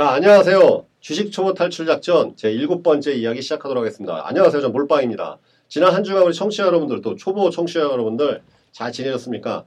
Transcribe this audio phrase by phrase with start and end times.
[0.00, 0.86] 자, 안녕하세요.
[1.00, 4.26] 주식 초보 탈출 작전 제 일곱 번째 이야기 시작하도록 하겠습니다.
[4.26, 4.62] 안녕하세요.
[4.62, 5.38] 전 몰빵입니다.
[5.68, 8.40] 지난 한 주간 우리 청취자 여러분들 또 초보 청취자 여러분들
[8.72, 9.66] 잘 지내셨습니까?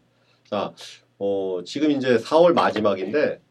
[0.49, 0.73] 자,
[1.19, 3.41] 어, 지금 이제 4월 마지막인데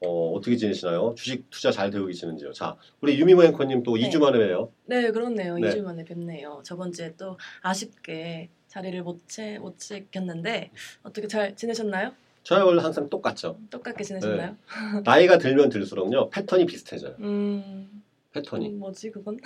[0.00, 1.14] 어, 어떻게 지내시나요?
[1.14, 2.54] 주식 투자 잘 되고 계시는지요?
[2.54, 4.08] 자, 우리 유미모 앵커님 또 네.
[4.08, 4.72] 2주 만에 봬요.
[4.86, 5.58] 네, 그렇네요.
[5.58, 5.68] 네.
[5.68, 6.62] 2주 만에 뵙네요.
[6.64, 10.70] 저번 주에 또 아쉽게 자리를 못, 채, 못 지켰는데
[11.02, 12.12] 어떻게 잘 지내셨나요?
[12.42, 13.58] 저희 원래 항상 똑같죠.
[13.70, 14.56] 똑같게 지내셨나요?
[15.04, 17.14] 나이가 들면 들수록요, 패턴이 비슷해져요.
[17.20, 18.68] 음, 패턴이.
[18.68, 19.38] 음, 뭐지 그건?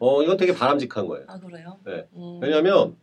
[0.00, 1.26] 어, 이건 되게 바람직한 거예요.
[1.28, 1.78] 아 그래요?
[1.84, 2.06] 네.
[2.14, 2.96] 음, 왜냐면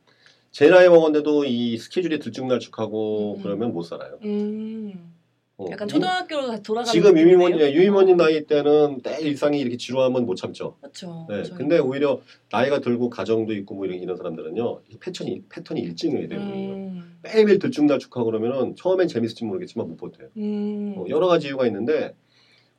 [0.51, 3.43] 제 나이 먹었는데도 이 스케줄이 들쭉날쭉하고 음.
[3.43, 4.17] 그러면 못 살아요.
[4.23, 5.14] 음,
[5.57, 7.79] 어, 약간 유- 초등학교로 다시 돌아가는 지금 유미모님, 느낌이네요.
[7.79, 10.75] 유미모님 나이 때는 때 일상이 이렇게 지루하면 못 참죠.
[10.81, 11.25] 그렇죠.
[11.29, 11.43] 네.
[11.55, 12.19] 근데 오히려
[12.51, 16.39] 나이가 들고 가정도 있고 뭐 이런, 이런 사람들은요, 이 패턴이, 패턴이 일정해야 돼요.
[16.41, 20.27] 음, 매일매일 들쭉날쭉하고 그러면 처음엔 재밌을지 모르겠지만 못 버텨요.
[20.35, 22.13] 음, 어, 여러 가지 이유가 있는데,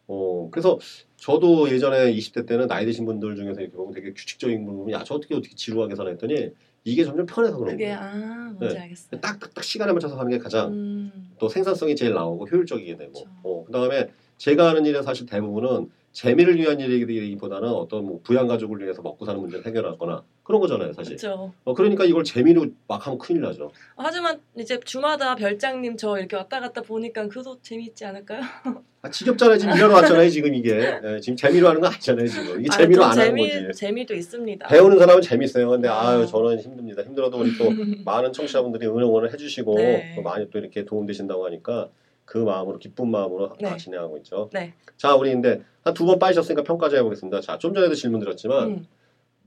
[0.07, 0.79] 어, 그래서
[1.17, 5.03] 저도 예전에 20대 때는 나이 드신 분들 중에서 이렇게 보면 되게 규칙적인 분 보면, 야,
[5.03, 6.51] 저 어떻게 어떻게 지루하게 사나 했더니,
[6.87, 7.99] 이게 점점 편해서 그런 거예요.
[7.99, 8.83] 아 뭔지 네.
[8.83, 9.21] 알겠어요.
[9.21, 13.31] 딱, 딱 시간에 맞춰서 하는 게 가장 음, 또 생산성이 제일 나오고 효율적이게 되고, 그렇죠.
[13.43, 18.81] 어, 그 다음에 제가 하는 일은 사실 대부분은 재미를 위한 일이기보다는 어떤 뭐 부양 가족을
[18.81, 21.15] 위해서 먹고 사는 문제를 해결하거나 그런 거잖아요, 사실.
[21.15, 21.53] 그렇죠.
[21.63, 23.71] 어, 그러니까 이걸 재미로 막 하면 큰일 나죠.
[23.99, 28.41] 하지만 이제 주마다 별장님 저 이렇게 왔다 갔다 보니까 그도 재미있지 않을까요?
[29.03, 29.59] 아, 지겹잖아요.
[29.59, 30.99] 지금 일하러 왔잖아요, 지금 이게.
[31.05, 32.61] 예, 지금 재미로 하는 거 아니잖아요, 지금.
[32.61, 33.79] 이게 아, 재미로 좀안 재미, 하는 거지.
[33.79, 34.69] 재미도 있습니다.
[34.69, 35.69] 배우는 사람은 재밌어요.
[35.69, 36.09] 근데 아.
[36.09, 37.03] 아유, 저는 힘듭니다.
[37.03, 37.65] 힘들어도 우리 또
[38.07, 40.15] 많은 청취자분들이 응원을 해주시고 네.
[40.17, 41.91] 또 많이 또 이렇게 도움 되신다고 하니까
[42.27, 43.77] 그 마음으로, 기쁜 마음으로 다 네.
[43.77, 44.51] 진행하고 있죠.
[44.53, 44.75] 네.
[44.99, 47.41] 자, 우리 근데 한 두 번 빠지셨으니까 평가좀 해보겠습니다.
[47.41, 48.87] 자, 좀 전에도 질문 드렸지만 음,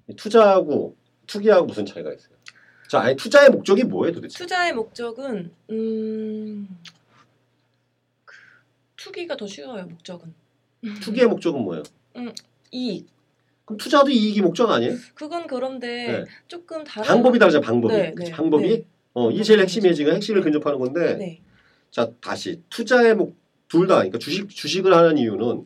[0.07, 0.95] 이 투자하고
[1.27, 2.33] 투기하고 무슨 차이가 있어요?
[2.87, 4.37] 자, 아니 투자의 목적이 뭐예요, 도대체?
[4.37, 6.67] 투자의 목적은 음,
[8.25, 8.35] 그,
[8.95, 9.83] 투기가 더 쉬워요.
[9.85, 10.33] 목적은
[11.01, 11.83] 투기의 목적은 뭐예요?
[12.71, 13.07] 이익.
[13.65, 14.95] 그럼 투자도 이익이 목적 아니에요?
[15.13, 16.25] 그건 그런데 네.
[16.47, 17.93] 조금 다른 방법이 다르죠, 방법이.
[17.93, 18.69] 네, 네, 방법이.
[18.69, 18.85] 네.
[19.13, 19.93] 어, 이게 제일 핵심이에요.
[19.93, 21.41] 지금 핵심을 근접하는 건데.
[21.89, 21.91] 네.
[21.91, 23.39] 자, 다시 투자의 목
[23.69, 23.95] 둘 다.
[23.97, 25.65] 그러니까 주식 주식을 하는 이유는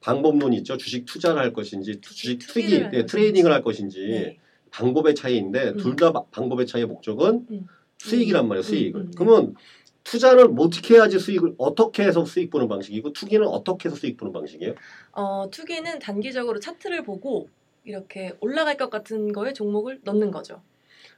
[0.00, 0.76] 방법론 있죠.
[0.78, 4.38] 주식 투자를 할 것인지 주식 투기, 예, 트레이딩을 할 것인지 네.
[4.70, 5.76] 방법의 차이인데 음.
[5.76, 7.66] 둘다 방법의 차이의 목적은 음.
[7.98, 8.62] 수익이란 말이에요.
[8.62, 9.00] 음, 수익을.
[9.00, 9.12] 음, 음.
[9.16, 9.54] 그러면
[10.02, 14.74] 투자를 어떻게 해야지 수익을 어떻게 해서 수익 보는 방식이고 투기는 어떻게 해서 수익 보는 방식이에요?
[15.12, 17.48] 어, 투기는 단기적으로 차트를 보고
[17.84, 20.62] 이렇게 올라갈 것 같은 거에 종목을 넣는 거죠.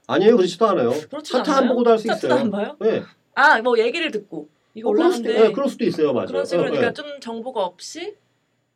[0.09, 0.37] 아니에요.
[0.37, 0.91] 그렇지도 않아요.
[1.23, 1.57] 차트 않아요?
[1.63, 2.41] 안 보고도 할수 차트도 있어요.
[2.41, 2.77] 안 봐요?
[2.81, 3.03] 네.
[3.35, 6.13] 아, 뭐 얘기를 듣고 이거 어, 그럴 수도, 올라가는데 예, 그럴 수도 있어요.
[6.13, 6.27] 맞아요.
[6.27, 6.93] 그런 식으로 어, 그러니까 예.
[6.93, 8.17] 좀 정보가 없이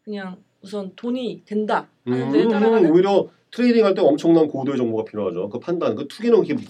[0.05, 5.49] 그냥 우선 돈이 된다 음, 하는 따라가는 오히려 트레이딩 할 때 엄청난 고도의 정보가 필요하죠.
[5.49, 6.63] 그 판단, 그 투기는 그렇게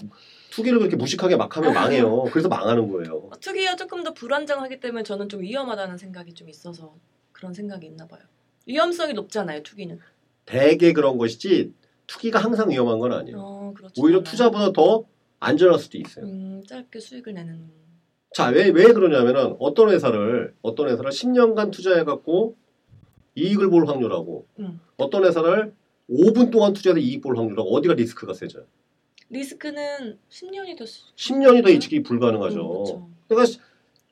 [0.51, 2.23] 투기를 그렇게 무식하게 막 하면 망해요.
[2.31, 3.29] 그래서 망하는 거예요.
[3.39, 6.95] 투기가 조금 더 불안정하기 때문에 저는 좀 위험하다는 생각이 좀 있어서
[7.31, 8.21] 그런 생각이 있나 봐요.
[8.65, 9.99] 위험성이 높잖아요, 투기는.
[10.45, 11.73] 대개 그런 것이지
[12.07, 13.37] 투기가 항상 위험한 건 아니에요.
[13.39, 13.73] 어.
[13.97, 15.03] 오히려 투자보다 더
[15.39, 16.25] 안전할 수도 있어요.
[16.25, 17.69] 음, 짧게 수익을 내는
[18.33, 22.55] 자, 왜, 왜 그러냐면은 어떤 회사를, 어떤 회사를 10년간 투자해갖고
[23.35, 24.79] 이익을 볼 확률하고 음.
[24.97, 25.73] 어떤 회사를
[26.09, 28.65] 5분 동안 투자해서 이익 볼 확률하고 어디가 리스크가 세져요?
[29.29, 32.95] 리스크는 10년이 더 10년이 더 예측이 불가능하죠.
[32.97, 33.15] 음.
[33.27, 33.59] 그러니까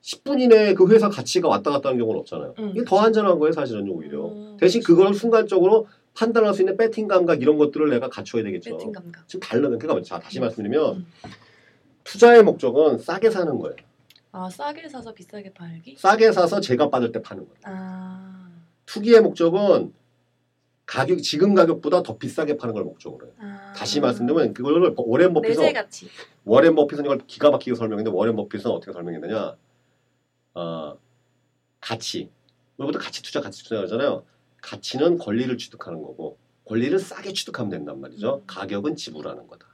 [0.02, 2.54] 10분 이내에 그 회사 가치가 왔다 갔다 하는 경우는 없잖아요.
[2.60, 4.28] 음, 이게 더 안전한 거예요, 사실은 오히려.
[4.28, 8.76] 음, 대신 그걸 순간적으로 판단할 수 있는 배팅 감각 이런 것들을 내가 갖춰야 되겠죠.
[8.76, 9.28] 배팅 감각.
[9.28, 11.08] 지금 다르는 그러니까 자 다시 말씀드리면 음.
[12.04, 13.76] 투자의 목적은 싸게 사는 거예요.
[14.32, 15.96] 아, 싸게 사서 비싸게 팔기?
[15.98, 17.60] 싸게 사서 제가 받을 때 파는 거예요.
[17.66, 18.50] 아.
[18.88, 19.94] 투기의 목적은
[20.88, 23.34] 가격 지금 가격보다 더 비싸게 파는 걸 목적으로 해요.
[23.40, 23.74] 아.
[23.76, 25.34] 다시 말씀드리면 그거를 워렌
[25.74, 26.10] 가치.
[26.46, 29.56] 워렌 버핏은 이걸 기가 막히게 설명했는데 워렌 버핏은 어떻게 설명했느냐?
[30.56, 30.98] 어,
[31.80, 32.32] 가치.
[32.78, 34.24] 우리부터 가치 투자, 가치 투자 하잖아요.
[34.62, 38.38] 가치는 권리를 취득하는 거고 권리를 싸게 취득하면 된단 말이죠.
[38.38, 38.44] 음.
[38.48, 39.68] 가격은 지불하는 거다.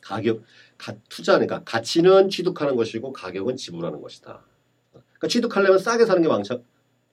[0.00, 0.42] 가격,
[0.76, 4.42] 가, 투자니까 가치는 취득하는 것이고 가격은 지불하는 것이다.
[4.92, 6.62] 그러니까 취득하려면 싸게 사는 게 망착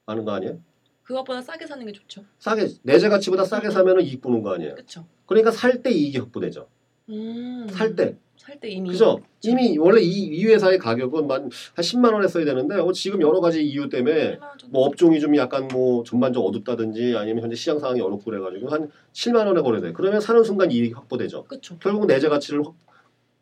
[0.08, 0.60] 하는 거 아니에요?
[1.04, 2.26] 그것보다 싸게 사는 게 좋죠.
[2.40, 4.74] 싸게 내재 가치보다 싸게 사면은 이익 보는 거 아니에요?
[4.76, 5.06] 그렇죠.
[5.26, 6.70] 그러니까 살 때 이익이 확보되죠.
[7.10, 7.68] 음.
[7.70, 8.18] 살 때.
[8.48, 9.20] 살때 이미 그죠?
[9.44, 13.42] 이미 원래 이, 이 회사의 가격은 만, 한 10만 원 했어야 되는데 어, 지금 여러
[13.42, 14.72] 가지 이유 때문에 8만 원 정도.
[14.72, 19.48] 뭐 업종이 좀 약간 뭐 전반적 어둡다든지 아니면 현재 시장 상황이 어렵고 그래가지고 한 7만
[19.48, 19.92] 원에 거래돼.
[19.92, 21.44] 그러면 사는 순간 이익이 확보되죠.
[21.44, 21.78] 그렇죠.
[21.80, 22.74] 결국 내재 가치를 확,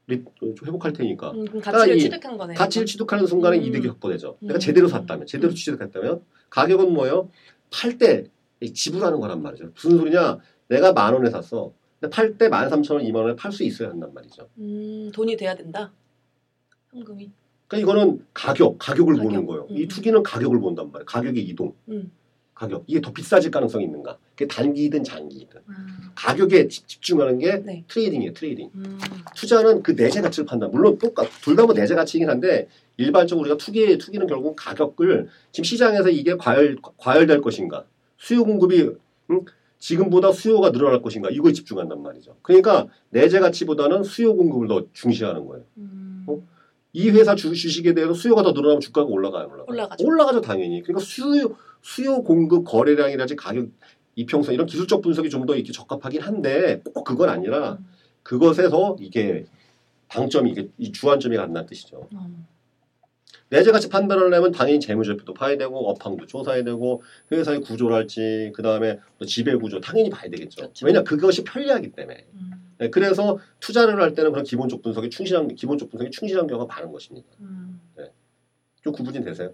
[0.07, 1.31] 리, 좀 회복할 테니까.
[1.31, 2.55] 음, 그러니까 가치를 이 취득한 거네.
[2.55, 3.63] 가치를 취득하는 순간에 음.
[3.63, 4.37] 이득이 확보되죠.
[4.39, 4.59] 내가 음.
[4.59, 5.55] 제대로 샀다면, 제대로 음.
[5.55, 7.29] 취득했다면 가격은 뭐예요?
[7.71, 8.25] 팔 때
[8.73, 9.69] 지불하는 거란 말이죠.
[9.75, 10.39] 무슨 소리냐?
[10.67, 11.73] 내가 만 원에 샀어.
[12.09, 14.47] 팔 때 만 삼천 원, 이만 원에 팔 수 있어야 한단 말이죠.
[14.57, 15.91] 음, 돈이 돼야 된다.
[16.91, 17.31] 현금이.
[17.67, 19.23] 그러니까 그러니까 이거는 가격, 가격을 가격.
[19.29, 19.67] 보는 거예요.
[19.69, 19.87] 음, 이 음.
[19.87, 21.05] 투기는 가격을 본단 말이에요.
[21.05, 22.11] 가격의 이동, 음.
[22.53, 22.83] 가격.
[22.87, 24.17] 이게 더 비싸질 가능성이 있는가?
[24.31, 25.59] 그게 단기이든 장기이든.
[25.67, 25.73] 아,
[26.15, 27.83] 가격에 집- 집중하는 게 네.
[27.87, 28.69] 트레이딩이에요, 트레이딩.
[28.75, 28.99] 음.
[29.35, 30.71] 투자는 그 내재 가치를 판단.
[30.71, 36.09] 물론 똑같, 둘다 뭐 내재 가치이긴 한데 일반적으로 우리가 투기, 투기는 결국 가격을 지금 시장에서
[36.09, 37.83] 이게 과열, 과열될 것인가?
[38.17, 38.89] 수요 공급이
[39.31, 39.41] 음?
[39.85, 41.29] 지금보다 수요가 늘어날 것인가?
[41.29, 42.37] 이거에 집중한단 말이죠.
[42.41, 45.63] 그러니까 내재 가치보다는 수요 공급을 더 중시하는 거예요.
[45.77, 46.25] 음.
[46.27, 46.41] 어?
[46.91, 49.65] 이 회사 주, 주식에 대해서 수요가 더 늘어나면 주가가 올라가요, 안 올라가요?
[49.67, 50.03] 올라가죠.
[50.07, 50.81] 올라가죠, 당연히.
[50.81, 53.67] 그러니까 수요, 수요 공급 거래량이라든지 가격
[54.15, 57.85] 이평선 이런 기술적 분석이 좀 더 이렇게 적합하긴 한데 꼭 그건 아니라 음.
[58.23, 59.45] 그것에서 이게
[60.07, 62.07] 방점이 이게 이 주안점이 간다는 뜻이죠.
[62.15, 62.47] 어.
[63.49, 68.99] 내재 가치 판단을 하려면 당연히 재무제표도 봐야 되고 업황도 조사해야 되고 회사의 구조랄지 그 다음에
[69.27, 70.61] 지배 구조 당연히 봐야 되겠죠.
[70.61, 70.85] 그렇죠.
[70.85, 72.25] 왜냐 그것이 편리하기 때문에.
[72.33, 72.51] 음.
[72.77, 77.27] 네, 그래서 투자를 할 때는 그런 기본적 분석에 충실한 기본적 분석에 충실한 경우가 많은 것입니다.
[77.39, 77.79] 음.
[78.81, 79.51] 좀 구분이 되세요?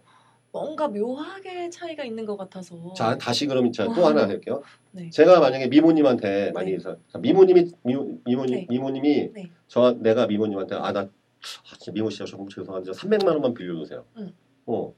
[0.51, 2.93] 뭔가 묘하게 차이가 있는 것 같아서.
[2.93, 4.07] 자 다시 그럼 자, 또 어.
[4.07, 4.61] 하나 할게요.
[4.91, 5.09] 네.
[5.09, 6.95] 제가 만약에 미모님한테 많이 네.
[7.19, 8.67] 미모님이 미모, 미모님 네.
[8.69, 9.51] 미모님이 네.
[9.67, 11.07] 저 내가 미모님한테 아 나
[11.41, 14.05] 아, 진짜 미모 씨가 조금 죄송한데 300만 원만 빌려주세요.
[14.17, 14.33] 응.
[14.67, 14.93] 어.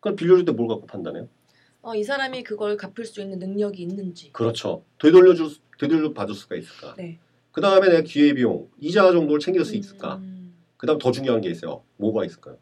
[0.00, 1.28] 그럼 빌려줄 때 뭘 갖고 판단해요?
[1.82, 4.32] 어, 이 사람이 그걸 갚을 수 있는 능력이 있는지.
[4.32, 4.84] 그렇죠.
[5.00, 6.94] 되돌려줄 수- 되돌려 받을 수가 있을까?
[6.96, 7.18] 네.
[7.52, 10.16] 그 다음에 내 기회 비용 이자 정도를 챙길 수 있을까?
[10.16, 10.54] 음.
[10.76, 11.82] 그 다음 더 중요한 게 있어요.
[11.96, 12.58] 뭐가 있을까요?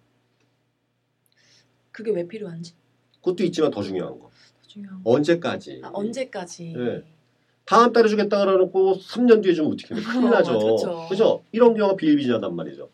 [1.92, 2.74] 그게 왜 필요한지.
[3.20, 4.28] 그것도 있지만 더 중요한 거.
[4.28, 5.10] 더 중요한 거.
[5.10, 5.80] 언제까지?
[5.84, 6.72] 아, 언제까지.
[6.76, 7.02] 네.
[7.64, 10.00] 다음 달에 주겠다 그러놓고 3년 뒤에 주면 어떻게 해?
[10.00, 10.58] 큰일 어, 나죠.
[11.08, 11.42] 그렇죠.
[11.52, 12.88] 이런 경우가 비일비재하단 말이죠.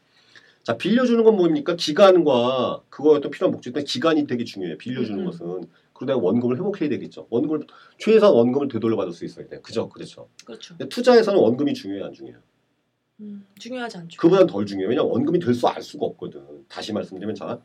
[0.63, 1.75] 자, 빌려주는 건 뭡니까?
[1.77, 4.79] 기간과 그거에 또 필요한 목적 때문에 기간이 되게 중요해요.
[4.79, 5.25] 빌려주는 음.
[5.27, 5.65] 것은.
[5.95, 7.27] 그러다 원금을 회복해야 되겠죠.
[7.31, 7.67] 원금을,
[7.99, 9.61] 최소한 원금을 되돌려 받을 수 있어야 돼요.
[9.63, 9.89] 그죠?
[9.89, 10.29] 그렇죠.
[10.45, 10.75] 그렇죠.
[10.77, 12.41] 근데 투자에서는 원금이 중요해요, 안 중요해요?
[13.21, 14.21] 음, 중요하지 않죠.
[14.21, 14.89] 그보단 덜 중요해요.
[14.89, 16.65] 왜냐면 원금이 될 수 알 수가 없거든.
[16.69, 17.61] 다시 말씀드리면 자,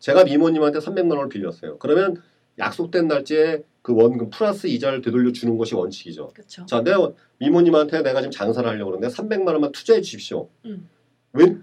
[0.00, 1.78] 제가 미모님한테 300만 원을 빌렸어요.
[1.78, 2.20] 그러면
[2.58, 6.28] 약속된 날짜에 그 원금 플러스 이자를 되돌려 주는 것이 원칙이죠.
[6.34, 6.66] 그렇죠.
[6.66, 10.50] 자, 내가 미모님한테 내가 지금 장사를 하려고 그러는데 300만 원만 투자해 주십시오.
[10.66, 10.88] 음.
[11.32, 11.56] 왜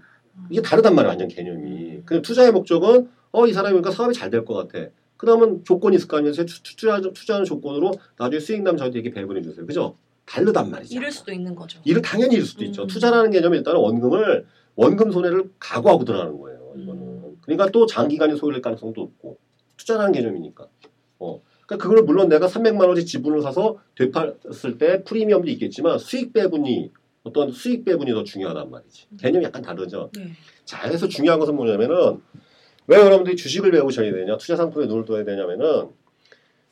[0.50, 2.02] 이게 다르단 말이야, 완전 개념이.
[2.04, 4.88] 그냥 투자의 목적은 어, 이 사람이 그러니까 사업이 잘 될 것 같아.
[5.16, 6.32] 그다음은 조건이 있을 거 아니에요.
[6.32, 9.66] 투- 투자 투자하는 조건으로 나중에 수익 나면 저한테 이렇게 배분해 주세요.
[9.66, 9.96] 그죠?
[10.26, 10.94] 다르단 말이죠.
[10.94, 11.80] 잃을 수도 있는 거죠.
[11.84, 12.66] 일을 당연히 잃을 수도 음.
[12.66, 12.86] 있죠.
[12.86, 16.74] 투자라는 개념은 일단은 원금을 원금 손해를 각오하고 들어가는 거예요.
[16.76, 17.02] 이거는.
[17.02, 17.36] 음.
[17.40, 19.38] 그러니까 또 장기간의 소요될 가능성도 없고
[19.78, 20.66] 투자라는 개념이니까.
[21.20, 21.40] 어.
[21.66, 26.92] 그러니까 그걸 물론 내가 300만 원짜리 지분을 사서 되팔았을 때 프리미엄도 있겠지만 수익 배분이
[27.26, 29.08] 어떤 수익 배분이 더 중요하단 말이지.
[29.18, 30.10] 개념이 약간 다르죠.
[30.16, 30.30] 네.
[30.64, 32.22] 자, 그래서 중요한 것은 뭐냐면은
[32.86, 35.88] 왜 여러분들이 주식을 배우셔야 되냐, 투자 상품에 눈을 둬야 되냐면은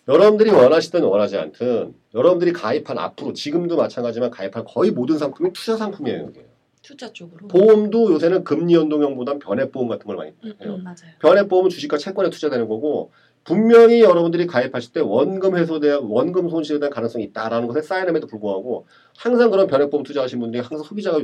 [0.06, 6.28] 여러분들이 원하시든 원하지 않든 여러분들이 가입한 앞으로 지금도 마찬가지지만 가입한 거의 모든 상품이 투자 상품이에요.
[6.30, 6.46] 이게.
[6.84, 7.48] 투자 쪽으로.
[7.48, 10.74] 보험도 요새는 금리 연동형보단 변액보험 같은 걸 많이 음, 해요.
[10.74, 11.14] 음, 맞아요.
[11.20, 13.10] 변액보험은 주식과 채권에 투자되는 거고
[13.42, 18.86] 분명히 여러분들이 가입하실 때 원금 해소돼 원금 손실에 대한 가능성이 있다라는 것에 사인함에도 불구하고
[19.16, 21.20] 항상 그런 변액보험 투자하신 분들이 항상 소비자가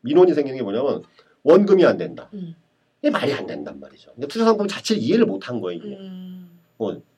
[0.00, 1.02] 민원이 생기는 게 뭐냐면
[1.42, 2.30] 원금이 안 된다.
[2.32, 2.54] 음.
[3.02, 4.12] 이게 말이 안 된단 말이죠.
[4.14, 5.78] 근데 투자 상품 자체를 이해를 못한 거예요.
[5.78, 5.94] 이게.
[5.94, 6.58] 음.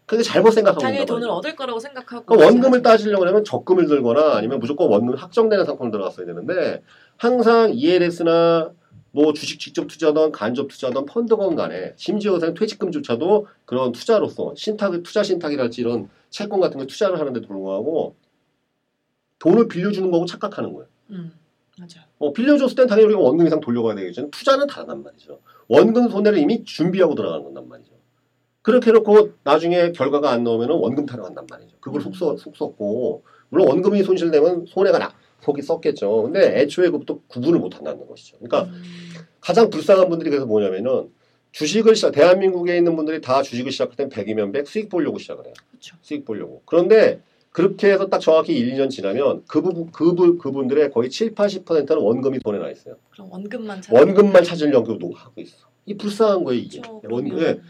[0.08, 1.34] 그게 잘못 생각하고 당연히 돈을 말이죠.
[1.34, 2.24] 얻을 거라고 생각하고.
[2.24, 2.80] 그러니까 원금을.
[2.82, 6.82] 따지려고 하면 적금을 들거나 아니면 무조건 원금 확정되는 상품을 들어갔어야 되는데
[7.18, 8.70] 항상 ELS나
[9.10, 15.22] 뭐 주식 직접 투자든 간접 투자든 펀드건 간에 심지어 요새는 퇴직금조차도 그런 투자로서 신탁 투자
[15.22, 18.16] 신탁이랄지 이런 채권 같은 거 투자를 하는데도 불구하고
[19.40, 20.86] 돈을 빌려주는 거고 착각하는 거예요.
[21.10, 21.32] 음.
[21.78, 22.08] 맞아요.
[22.18, 24.30] 어, 빌려줬을 땐 당연히 우리가 원금 이상 돌려가야 되겠죠.
[24.30, 25.38] 투자는 다르단 말이죠.
[25.68, 27.97] 원금 손해를 이미 준비하고 들어가는 건단 말이죠.
[28.68, 31.78] 그렇게 해놓고 나중에 결과가 안 나오면 원금 타령한단 말이죠.
[31.80, 36.24] 그걸 속, 써, 속 썩고 물론 원금이 손실되면 손해가 나, 속이 썩겠죠.
[36.24, 38.36] 근데 애초에 그것도 구분을 못 한다는 것이죠.
[38.36, 38.82] 그러니까 음.
[39.40, 41.08] 가장 불쌍한 분들이 그래서 뭐냐면은
[41.52, 45.54] 주식을 시작, 대한민국에 있는 분들이 다 주식을 시작할 땐 100이면 100 수익 보려고 시작을 해요.
[45.70, 45.96] 그렇죠.
[46.02, 46.60] 수익 보려고.
[46.66, 51.96] 그런데 그렇게 해서 딱 정확히 1, 2년 지나면 그 부분, 그분, 그분들의 거의 7, 80%는
[51.96, 52.96] 원금이 돈에 나 있어요.
[53.08, 53.94] 그럼 원금만 찾.
[53.94, 55.66] 원금만 찾으려고 하고 있어.
[55.86, 56.80] 이 불쌍한 거예요, 이게.
[56.82, 57.00] 그렇죠.
[57.10, 57.42] 원, 그러면.
[57.42, 57.60] 예,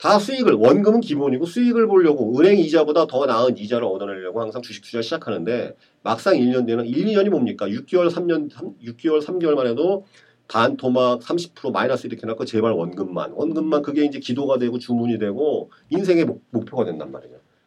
[0.00, 5.02] 다 수익을, 원금은 기본이고 수익을 보려고 은행 이자보다 더 나은 이자를 얻어내려고 항상 주식 투자
[5.02, 7.66] 시작하는데 막상 1년 뒤에는 1, 2년이 뭡니까?
[7.66, 10.06] 6개월, 3년, 3, 6개월, 3개월만 해도
[10.48, 13.32] 반 토막 30% 마이너스 이렇게 해놓고 제발 원금만.
[13.34, 17.12] 원금만 그게 이제 기도가 되고 주문이 되고 인생의 목, 목표가 된단.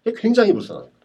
[0.04, 0.86] 이게 굉장히 불쌍한.
[0.86, 1.03] 그러니까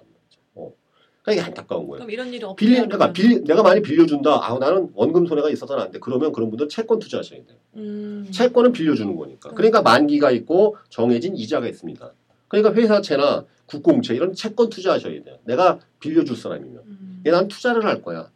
[1.33, 1.99] 이게 안타까운 거예요.
[1.99, 2.75] 그럼 이런 일이 빌리.
[2.75, 4.41] 그러니까 빌, 내가 많이 빌려준다.
[4.43, 5.99] 아, 나는 원금 손해가 있어서는 안 돼.
[5.99, 7.57] 그러면 그런 분들은 채권 투자하셔야 돼요.
[7.77, 8.27] 음.
[8.31, 9.51] 채권은 빌려주는 거니까.
[9.51, 9.55] 음.
[9.55, 12.13] 그러니까 만기가 있고 정해진 이자가 있습니다.
[12.49, 15.39] 그러니까 회사채나 국공채 이런 채권 투자하셔야 돼요.
[15.45, 16.83] 내가 빌려줄 사람이면.
[16.87, 17.23] 음.
[17.27, 18.31] 예, 난 투자를 할 거야.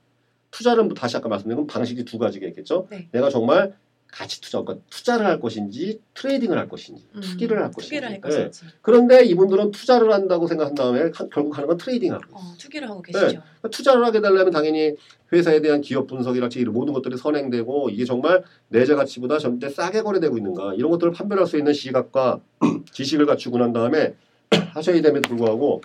[0.51, 2.87] 투자는 뭐 다시 아까 말씀드린 건 방식이 두 가지가 있겠죠.
[2.91, 3.09] 네.
[3.13, 3.75] 내가 정말
[4.13, 7.89] 가치 투자, 그러니까 투자를 할 것인지 트레이딩을 할 것인지 음, 투기를 할 것인지.
[7.89, 8.21] 투기를 할 예.
[8.21, 8.67] 것인지.
[8.83, 12.23] 그런데 이분들은 투자를 한다고 생각한 다음에 하- 결국 하는 건 트레이딩 하고.
[12.33, 13.11] 어, 투기를 하고 네.
[13.13, 13.41] 계시죠.
[13.41, 14.95] 그러니까 투자를 하게 되려면 당연히
[15.33, 20.37] 회사에 대한 기업 분석이랄지 이런 모든 것들이 선행되고 이게 정말 내재 가치보다 절대 싸게 거래되고
[20.37, 22.41] 있는가 이런 것들을 판별할 수 있는 시각과
[22.93, 24.15] 지식을 갖추고 난 다음에
[24.75, 25.81] 하셔야 됨에도 불구하고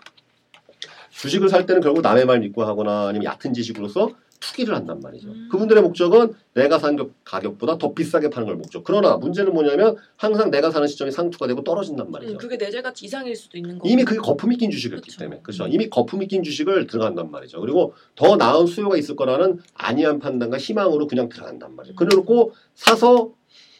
[1.11, 5.29] 주식을 살 때는 결국 남의 말 믿고 하거나 아니면 얕은 지식으로서 투기를 한단 말이죠.
[5.29, 5.49] 음.
[5.51, 8.83] 그분들의 목적은 내가 산 그 가격보다 더 비싸게 파는 걸 목적.
[8.83, 12.33] 그러나 문제는 뭐냐면 항상 내가 사는 시점이 상투가 되고 떨어진단 말이죠.
[12.33, 13.89] 음, 그게 내재 가치 이상일 수도 있는 거고.
[13.89, 15.19] 이미 그게 거품이 낀 주식이었기 그렇죠.
[15.19, 15.65] 때문에 그렇죠.
[15.65, 15.71] 음.
[15.71, 17.59] 이미 거품이 낀 주식을 들어간단 말이죠.
[17.61, 21.93] 그리고 더 나은 수요가 있을 거라는 안이한 판단과 희망으로 그냥 들어간단 말이죠.
[21.93, 21.95] 음.
[21.95, 23.31] 그래놓고 사서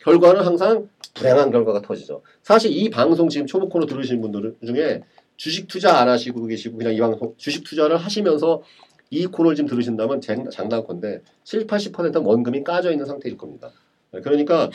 [0.02, 2.22] 결과는 항상 불행한 결과가 터지죠.
[2.42, 5.02] 사실 이 방송 지금 초보 코너 들으시는 분들 중에
[5.36, 8.64] 주식 투자 안 하시고 계시고 그냥 이 방송 주식 투자를 하시면서
[9.10, 13.72] 이 코너를 지금 들으신다면 장- 장단컨대 70, 80%는 원금이 까져 있는 상태일 겁니다.
[14.12, 14.70] 그러니까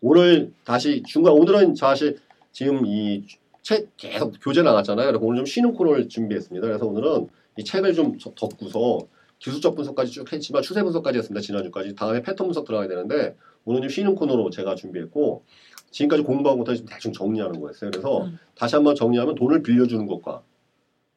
[0.00, 2.18] 오늘 다시 중간 오늘은 사실
[2.52, 3.24] 지금 이
[3.62, 5.06] 책 계속 교재 나갔잖아요.
[5.06, 6.66] 그래서 오늘 좀 쉬는 코너를 준비했습니다.
[6.66, 8.98] 그래서 오늘은 이 책을 좀 적- 덮고서
[9.38, 11.40] 기술적 분석까지 쭉 했지만 추세 분석까지 했습니다.
[11.40, 15.44] 지난주까지 다음에 패턴 분석 들어가야 되는데 오늘 좀 쉬는 코너로 제가 준비했고
[15.92, 17.90] 지금까지 공부한 것들 지금 대충 정리하는 거였어요.
[17.90, 20.42] 그래서 음, 다시 한번 정리하면 돈을 빌려주는 것과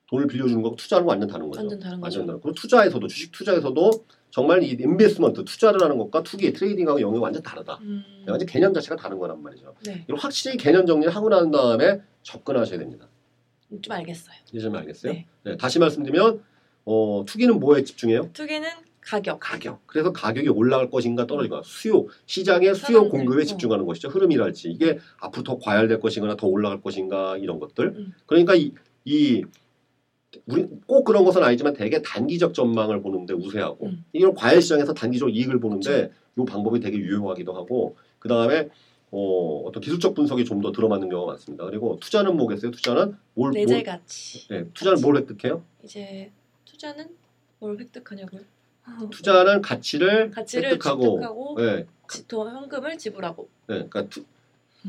[0.09, 1.59] 돈을 빌려주는 것과 투자는 완전 다른 거죠.
[1.59, 2.19] 완전 다른 거죠.
[2.19, 2.41] 완전 다른.
[2.41, 3.91] 그리고 투자에서도 주식 투자에서도
[4.29, 7.79] 정말 이 인베스트먼트 투자를 하는 것과 투기 트레이딩하고 영역이 완전 다르다.
[7.81, 9.73] 음, 완전 개념 자체가 다른 거란 말이죠.
[9.85, 13.07] 네, 이걸 확실히 개념 정리를 하고 난 다음에 접근하셔야 됩니다.
[13.81, 14.35] 좀 알겠어요.
[14.49, 15.11] 이제 좀 알겠어요?
[15.11, 15.25] 네.
[15.43, 16.41] 네, 다시 말씀드리면
[16.85, 18.29] 어, 투기는 뭐에 집중해요?
[18.31, 18.67] 투기는
[19.01, 19.39] 가격.
[19.39, 19.87] 가격.
[19.87, 21.61] 그래서 가격이 올라갈 것인가 떨어질까?
[21.63, 22.07] 수요.
[22.25, 23.45] 시장의 수요 공급에 어.
[23.45, 24.09] 집중하는 것이죠.
[24.09, 27.87] 흐름이랄지 이게 앞으로 더 과열될 것인가 더 올라갈 것인가 이런 것들.
[27.87, 28.13] 음.
[28.25, 28.73] 그러니까 이,
[29.05, 29.43] 이
[30.45, 34.05] 우리 꼭 그런 것은 아니지만 되게 단기적 전망을 보는데 우세하고 음.
[34.13, 38.69] 이런 과열 시장에서 단기적 이익을 보는데 이 방법이 되게 유용하기도 하고 그 다음에
[39.11, 41.65] 어, 어떤 기술적 분석이 좀 더 들어맞는 경우가 많습니다.
[41.65, 42.71] 그리고 투자는 뭐겠어요?
[42.71, 44.47] 투자는 뭘, 내재 뭘 가치.
[44.49, 45.63] 네, 투자는 뭘 획득해요?
[45.83, 46.31] 이제
[46.65, 47.07] 투자는
[47.59, 48.41] 뭘 획득하냐고요?
[49.11, 53.43] 투자는 가치를, 가치를 획득하고, 획득하고 네, 지- 더 현금을 지불하고.
[53.67, 54.25] 네, 그러니까 투, 음.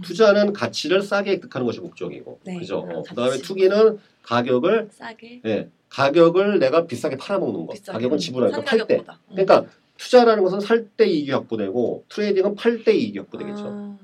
[0.03, 2.79] 투자는 가치를 싸게 획득하는 것이 목적이고, 네, 그죠?
[2.79, 3.39] 어, 그다음에.
[3.39, 8.97] 투기는 가격을, 싸게 네, 가격을 내가 비싸게 팔아먹는 것, 비싸게 가격은 거, 팔 때.
[8.99, 9.15] 음.
[9.31, 9.65] 그러니까
[9.97, 13.65] 투자라는 것은 살 때 이익이 확보되고 트레이딩은 팔 때 이익이 확보되겠죠.
[13.67, 13.99] 아,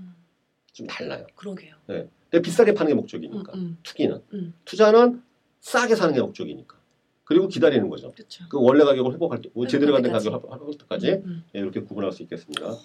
[0.73, 1.27] 좀 달라요.
[1.37, 1.75] 그러게요.
[1.87, 3.53] 근데 비싸게 파는 게 목적이니까.
[3.55, 4.55] 음, 음, 투기는 음.
[4.65, 5.23] 투자는
[5.61, 6.77] 싸게 사는 게 목적이니까.
[7.25, 8.13] 그리고 기다리는 거죠.
[8.13, 8.45] 그렇죠.
[8.51, 10.31] 그 원래 가격을 회복할 때, 뭐 제대로 된 때까지.
[10.31, 11.45] 가격을 회복할 때까지 음, 음.
[11.55, 12.77] 예, 이렇게 구분할 수 있겠습니다.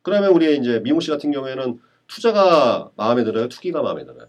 [0.00, 0.02] 네.
[0.02, 4.28] 그러면 우리 이제 미모 씨 같은 경우에는 투자가 마음에 들어요, 투기가 마음에 들어요.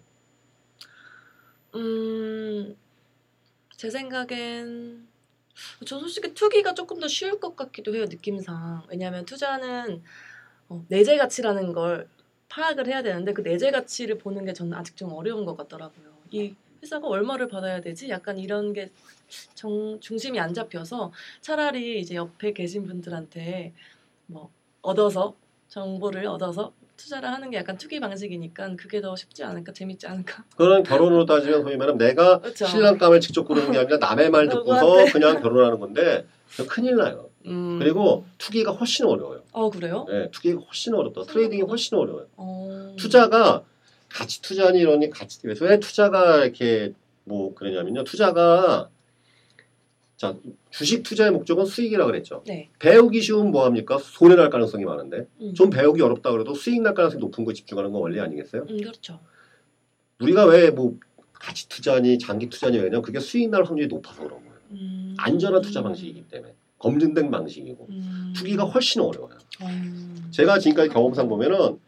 [1.74, 2.76] 음,
[3.76, 5.08] 제 생각엔
[5.86, 10.02] 저 솔직히 투기가 조금 더 쉬울 것 같기도 해요 느낌상 왜냐하면 투자는
[10.68, 12.08] 어, 내재 가치라는 걸
[12.48, 16.54] 파악을 해야 되는데 그 내재 가치를 보는 게 저는 아직 좀 어려운 것 같더라고요 이
[16.82, 18.90] 회사가 얼마를 받아야 되지 약간 이런 게
[19.54, 23.72] 정, 중심이 안 잡혀서 차라리 이제 옆에 계신 분들한테
[24.26, 24.50] 뭐
[24.82, 25.34] 얻어서
[25.72, 30.82] 정보를 얻어서 투자를 하는 게 약간 투기 방식이니까 그게 더 쉽지 않을까 재밌지 않을까 그런
[30.82, 32.66] 결혼으로 따지면 소위 말하면 내가 그렇죠.
[32.66, 35.06] 신랑감을 직접 고르는 게 아니라 남의 말 듣고서?
[35.10, 36.26] 그냥 결혼하는 건데
[36.68, 37.30] 큰일 나요.
[37.46, 37.78] 음.
[37.78, 39.42] 그리고 투기가 훨씬 어려워요.
[39.52, 40.04] 어 그래요?
[40.10, 41.22] 네, 투기가 훨씬 어렵다.
[41.22, 42.26] 트레이딩이 훨씬 어려워요.
[42.36, 42.94] 어.
[42.98, 43.64] 투자가
[44.10, 46.92] 가치 투자니 이러니 가치 왜 투자가 이렇게
[47.24, 48.04] 뭐 그러냐면요.
[48.04, 48.90] 투자가
[50.22, 50.36] 자
[50.70, 52.44] 주식 투자의 목적은 수익이라 그랬죠.
[52.46, 52.70] 네.
[52.78, 53.98] 배우기 쉬운 뭐 합니까?
[54.00, 55.52] 손해 날 가능성이 많은데 음.
[55.52, 58.62] 좀 배우기 어렵다 그래도 수익 날 가능성이 높은 거 집중하는 건 원리 아니겠어요?
[58.70, 59.18] 음 그렇죠.
[60.20, 60.96] 우리가 왜 뭐
[61.32, 64.54] 가치 투자니 장기 투자니 왜냐면 그게 수익 날 확률이 높아서 그런 거예요.
[64.70, 65.16] 음.
[65.18, 68.32] 안전한 투자 방식이기 때문에 검증된 방식이고 음.
[68.36, 69.36] 투기가 훨씬 어려워요.
[69.62, 70.28] 음.
[70.30, 71.80] 제가 지금까지 경험상 보면은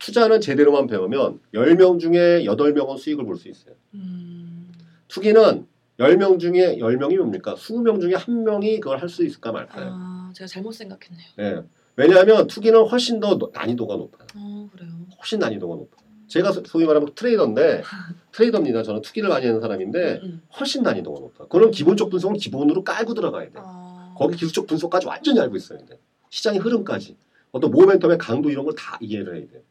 [0.00, 3.76] 투자는 제대로만 배우면 10명 중에 8명은 수익을 볼 수 있어요.
[3.94, 4.72] 음.
[5.06, 7.54] 투기는 10명 중에 10명이 뭡니까?
[7.54, 9.90] 20명 중에 한 명이 그걸 할 수 있을까 말까예요.
[9.92, 11.26] 아 제가 잘못 생각했네요.
[11.40, 11.62] 예.
[11.96, 14.26] 왜냐하면 투기는 훨씬 더 노- 난이도가 높아요.
[14.36, 14.90] 어 그래요.
[15.18, 16.06] 훨씬 난이도가 높아요.
[16.28, 17.82] 제가 소- 소위 말하면 트레이더인데
[18.32, 18.82] 트레이더입니다.
[18.82, 20.42] 저는 투기를 많이 하는 사람인데 음.
[20.58, 21.48] 훨씬 난이도가 높아요.
[21.48, 23.62] 그럼 기본적 분석은 기본으로 깔고 들어가야 돼요.
[23.64, 24.14] 아.
[24.18, 25.98] 거기 기술적 분석까지 완전히 알고 있어야 돼.
[26.28, 27.16] 시장의 흐름까지.
[27.52, 29.62] 어떤 모멘텀의 강도 이런 걸 다 이해를 해야 돼요.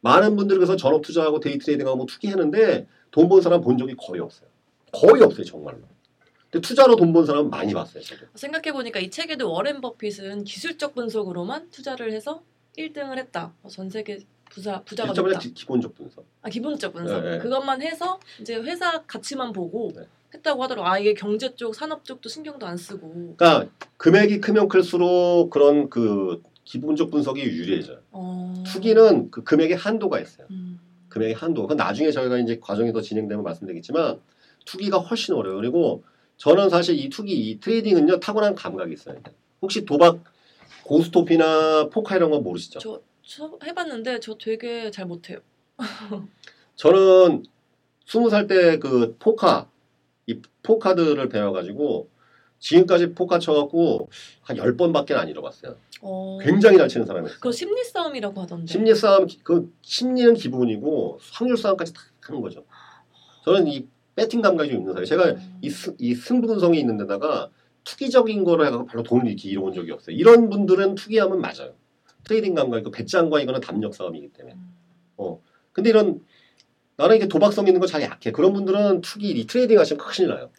[0.00, 4.20] 많은 분들이 그래서 전업 투자하고 데이 트레이딩하고 뭐 투기했는데 돈 번 사람 본 적이 거의
[4.22, 4.48] 없어요.
[5.00, 5.78] 거의 없어요, 정말로.
[6.50, 8.26] 근데 투자로 돈 번 사람은 많이 봤어요, 저도.
[8.34, 12.42] 생각해 보니까 이 책에도 워렌 버핏은 기술적 분석으로만 투자를 해서
[12.78, 13.52] 1등을 했다.
[13.62, 14.18] 어, 전 세계
[14.50, 15.38] 부자 부자가 됐다.
[15.40, 16.24] 기, 기본적 분석.
[16.42, 17.20] 아 기본적 분석.
[17.22, 17.38] 네, 네.
[17.38, 20.02] 그것만 해서 이제 회사 가치만 보고 네.
[20.34, 20.86] 했다고 하더라고.
[20.88, 23.34] 아 이게 경제 쪽, 산업 쪽도 신경도 안 쓰고.
[23.36, 27.98] 그러니까 금액이 크면 클수록 그런 그 기본적 분석이 유리해져요.
[28.12, 28.54] 어.
[28.66, 30.46] 투기는 그 금액의 한도가 있어요.
[30.50, 30.78] 음.
[31.08, 31.62] 금액의 한도.
[31.62, 34.20] 그건 나중에 저희가 이제 과정이 더 진행되면 말씀드리겠지만
[34.66, 35.60] 투기가 훨씬 어려워요.
[35.60, 36.04] 그리고
[36.36, 39.16] 저는 사실 이 투기, 이 트레이딩은요 타고난 감각이 있어요.
[39.62, 40.22] 혹시 도박,
[40.84, 42.78] 고스톱이나 포카 이런 거 모르시죠?
[42.78, 45.38] 저, 저 해봤는데 저 되게 잘 못해요.
[46.76, 47.44] 저는
[48.04, 49.68] 스무 살 때 그 포카,
[50.26, 52.08] 이 포카들을 배워가지고
[52.58, 54.08] 지금까지 포카 쳐갖고
[54.42, 55.76] 한 열 번밖에 안 잃어봤어요.
[56.02, 56.38] 어.
[56.42, 57.36] 굉장히 잘 치는 사람이었어요.
[57.38, 58.70] 그거 심리 싸움이라고 하던데.
[58.70, 62.64] 심리 싸움, 그 심리는 기본이고 확률 싸움까지 다 하는 거죠.
[63.44, 65.06] 저는 이 배팅 감각이 좀 있는 사람이에요.
[65.06, 65.58] 제가 음.
[65.62, 67.50] 이, 스- 이 승부근성이 있는 데다가
[67.84, 70.16] 투기적인 거로 해갖고 별로 돈을 이렇게 잃어온 적이 없어요.
[70.16, 71.74] 이런 분들은 투기하면 맞아요.
[72.24, 74.56] trading 감각 있고 배짱과 이거는 담력 싸움이기 때문에.
[75.20, 75.36] 음.
[75.72, 76.20] 근데 이런
[76.96, 78.32] 나는 이게 도박성 있는 거 잘 약해.
[78.32, 80.50] 그런 분들은 투기, 이 trading 하시면 큰일 나요.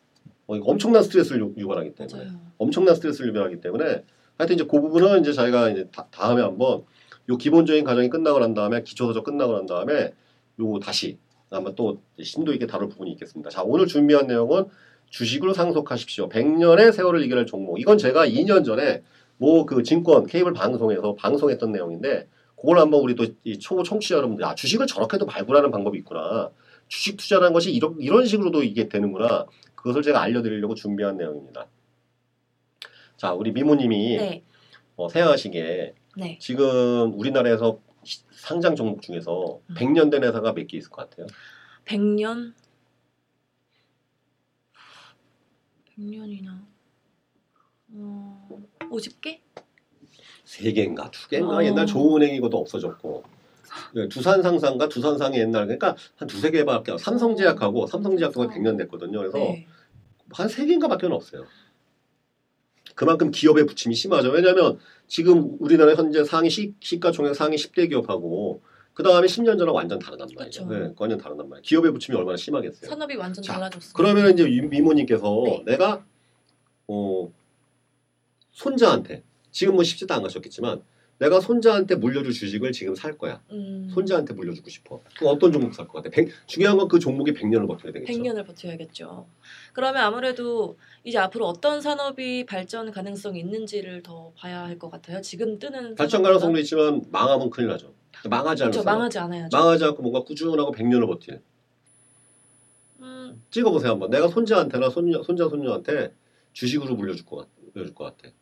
[0.45, 2.23] 어, 이거 엄청난 스트레스를 유- 유발하기 때문에.
[2.25, 2.39] 맞아요.
[2.59, 4.03] 엄청난 스트레스를 유발하기 때문에
[4.37, 6.83] 하여튼 이제 그 부분은 이제 저희가 이제 다, 다음에 한번
[7.29, 10.13] 요 기본적인 과정이 끝나고 난 다음에 기초 서적 끝나고 난 다음에
[10.61, 11.17] 요 다시
[11.49, 13.49] 아마 또 심도 있게 다룰 부분이 있겠습니다.
[13.49, 14.65] 자 오늘 준비한 내용은
[15.09, 16.27] 주식으로 상속하십시오.
[16.29, 17.79] 100년의 세월을 이겨낼 종목.
[17.79, 19.03] 이건 제가 2년 전에
[19.37, 24.55] 뭐 그 증권 케이블 방송에서 방송했던 내용인데 그걸 한번 우리 또이 초보 청취자 여러분들 아
[24.55, 26.49] 주식을 저렇게도 발굴하는 방법이 있구나.
[26.87, 29.45] 주식 투자라는 것이 이런 이런 식으로도 이게 되는구나.
[29.75, 31.67] 그것을 제가 알려드리려고 준비한 내용입니다.
[33.15, 34.43] 자, 우리 미모님이 네.
[34.95, 36.37] 어, 생각하시기에 네.
[36.39, 37.86] 지금 우리나라에서 시-
[38.31, 39.75] 상장 종목 중에서 음.
[39.75, 41.27] 100년 된 회사가 몇 개 있을 것 같아요?
[41.85, 42.53] 100년?
[45.97, 46.65] 100년이나.
[47.93, 48.47] 어,
[48.81, 49.39] 50개?
[50.43, 51.63] 세 개인가 두 개인가 어.
[51.63, 53.23] 옛날 조은행 이것도 없어졌고
[53.95, 59.19] 예, 두산상사인가 두산 상이 옛날 그러니까 한 두세 개밖에 없- 삼성제약하고 삼성제약도 거의 100년 됐거든요.
[59.19, 59.67] 그래서 네.
[60.31, 61.45] 한세 개인가밖에 없어요.
[62.97, 64.29] 그만큼 기업의 부침이 심하죠.
[64.31, 68.63] 왜냐하면 지금 우리나라 현재 상위 시, 시가총액 상위 10대 기업하고
[68.95, 70.65] 그 다음에 10년 전은 완전 다르단 말이죠.
[70.67, 70.79] 그쵸.
[70.79, 71.61] 네, 완전 다르단 말이에요.
[71.61, 72.89] 기업의 부침이 얼마나 심하겠어요.
[72.89, 73.93] 산업이 완전 자, 달라졌어요.
[73.93, 75.63] 그러면 이제 이- 미모님께서 네.
[75.73, 76.03] 내가
[76.87, 77.31] 어,
[78.51, 79.21] 손자한테
[79.51, 80.81] 지금 뭐 쉽지도 않으셨겠지만
[81.19, 83.41] 내가 손자한테 물려줄 주식을 지금 살 거야.
[83.51, 85.01] 음, 손자한테 물려주고 싶어.
[85.17, 86.09] 그럼 어떤 종목 살 것 같아?
[86.11, 88.13] 백- 중요한 건 그 종목이 100년을 버텨야 되겠죠.
[88.13, 89.27] 100년을 버텨야겠죠.
[89.73, 95.19] 그러면 아무래도 이제 앞으로 어떤 산업이 발전 가능성이 있는지를 더 봐야 할 것 같아요.
[95.21, 96.21] 지금 뜨는 발전.
[96.21, 97.93] 가능성도 있지만 망하면 큰일 나죠.
[98.29, 98.85] 망하지 사람.
[98.85, 99.57] 망하지 않아야죠.
[99.57, 101.41] 망하지 않고 뭔가 꾸준하고 100년을 버틸.
[103.01, 104.09] 음, 찍어보세요 한번.
[104.11, 106.13] 내가 손자한테나 손녀, 손자 손녀한테
[106.53, 108.33] 주식으로 물려줄 것 같, 물려줄 것 같아.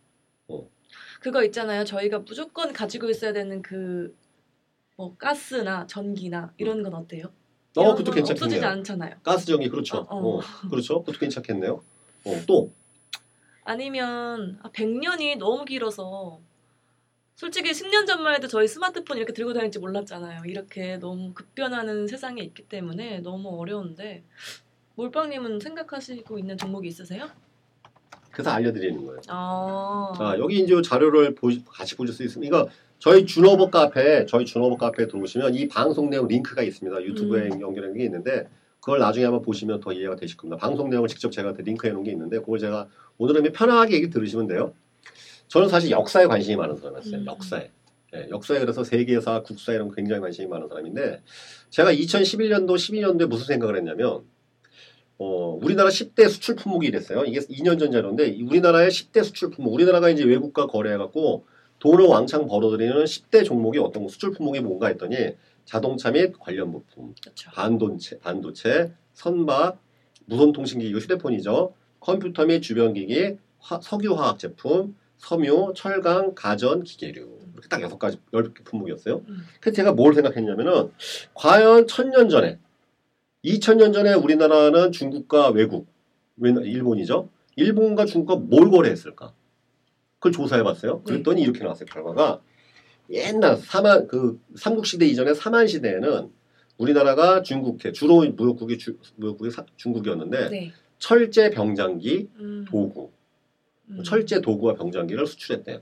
[1.26, 1.84] 그거 있잖아요.
[1.86, 4.16] 저희가 무조건 가지고 있어야 되는 그
[4.98, 7.26] 뭐 가스나 전기나 이런 건 어때요?
[7.76, 8.70] 어, 그것도 건 없어지지 괜찮겠네요.
[8.70, 9.16] 않잖아요.
[9.24, 9.98] 가스 전기 그렇죠.
[9.98, 10.42] 어, 어, 어.
[10.70, 11.00] 그렇죠.
[11.02, 11.84] 그것도 괜찮겠네요.
[12.26, 12.72] 어, 또
[13.66, 16.40] 아니면 아, 100년이 너무 길어서
[17.36, 20.44] 솔직히 10년 전만 해도 저희 스마트폰 이렇게 들고 다닐지 몰랐잖아요.
[20.46, 24.24] 이렇게 너무 급변하는 세상에 있기 때문에 너무 어려운데
[24.96, 27.30] 몰빵님은 생각하시고 있는 종목이 있으세요?
[28.36, 29.22] 그래서 알려드리는 거예요.
[29.30, 32.48] 아, 자, 여기 이제 자료를 보, 같이 보실 수 있습니다.
[32.48, 32.70] 이거
[33.00, 37.02] 저희 준호버 카페, 저희 준호버 카페에 들어오시면 이 방송 내용 링크가 있습니다.
[37.04, 37.62] 유튜브에 음.
[37.62, 38.50] 연결된 게 있는데
[38.82, 40.58] 그걸 나중에 한번 보시면 더 이해가 되실 겁니다.
[40.58, 44.74] 방송 내용을 직접 제가 링크해 놓은 게 있는데 그걸 제가 오늘은 편하게 얘기 들으시면 돼요.
[45.48, 47.22] 저는 사실 역사에 관심이 많은 사람이었어요.
[47.22, 47.26] 음.
[47.26, 47.72] 역사에.
[48.16, 51.22] 예, 역사에 그래서 세계사, 국사 이런 거 굉장히 관심이 많은 사람인데
[51.70, 54.24] 제가 2011년도, 12년도에 무슨 생각을 했냐면
[55.18, 57.24] 어, 우리나라 10대 수출 품목이 이랬어요.
[57.26, 61.46] 이게 2년 전 자료인데 우리나라의 10대 수출 품목, 우리나라가 이제 외국과 거래해갖고
[61.80, 67.14] 돈을 왕창 벌어들이는 10대 종목이 어떤 거, 수출 품목이 뭔가 했더니 자동차 및 관련 부품,
[67.22, 67.50] 그렇죠.
[67.52, 69.80] 반도체, 반도체, 선박,
[70.26, 71.74] 무선통신기기, 휴대폰이죠.
[72.00, 77.40] 컴퓨터 및 주변기기, 화- 석유화학 제품, 섬유, 철강, 가전, 기계류.
[77.54, 79.22] 이렇게 딱 여섯 가지, 열 개 품목이었어요.
[79.28, 79.38] 음.
[79.62, 80.92] 그래서 제가 뭘 생각했냐면은,
[81.34, 82.60] 과연 천년 전에,
[83.50, 85.88] 2000년 전에 우리나라는 중국과 외국,
[86.38, 87.30] 웬- 일본이죠.
[87.56, 89.34] 일본과 중국과 뭘 거래했을까?
[90.20, 91.04] 그걸 조사해봤어요.
[91.04, 91.86] 그랬더니 이렇게 나왔어요.
[91.86, 92.42] 결과가
[93.12, 96.32] 옛날 사만 그 삼국시대 이전에 사만 시대에는
[96.78, 100.72] 우리나라가 중국해 주로 무역국이 주, 무역국이 사- 중국이었는데 네.
[100.98, 103.12] 철제 병장기 음, 도구
[103.90, 104.02] 음.
[104.04, 105.82] 철제 도구와 병장기를 수출했대요.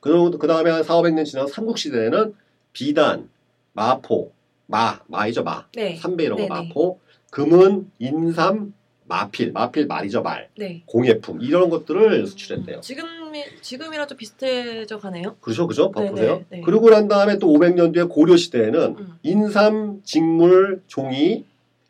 [0.00, 2.34] 그, 그 다음에 한 4, 500년 지난 삼국시대에는
[2.72, 3.30] 비단,
[3.72, 4.32] 마포,
[4.72, 5.66] 마, 마이죠, 마.
[5.74, 5.96] 네.
[5.96, 6.68] 삼배 이런 거 네네.
[6.68, 6.98] 마포,
[7.30, 8.72] 금은, 인삼,
[9.04, 10.48] 마필, 마필 말이죠, 말.
[10.56, 10.82] 네.
[10.86, 12.80] 공예품, 이런 것들을 수출했대요.
[12.80, 15.36] 지금이 지금이랑 좀 비슷해져 가네요.
[15.42, 15.92] 그렇죠, 그죠?
[15.94, 16.44] 네네, 바꾸세요.
[16.48, 16.62] 네.
[16.62, 19.12] 그러고 난 다음에 또 500년 뒤에 고려 시대에는 음.
[19.22, 21.44] 인삼, 직물, 종이,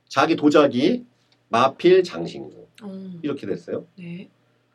[0.08, 1.04] 자기 도자기,
[1.50, 3.20] 마필, 장신구 음.
[3.22, 3.84] 이렇게 됐어요.
[3.96, 4.28] 네.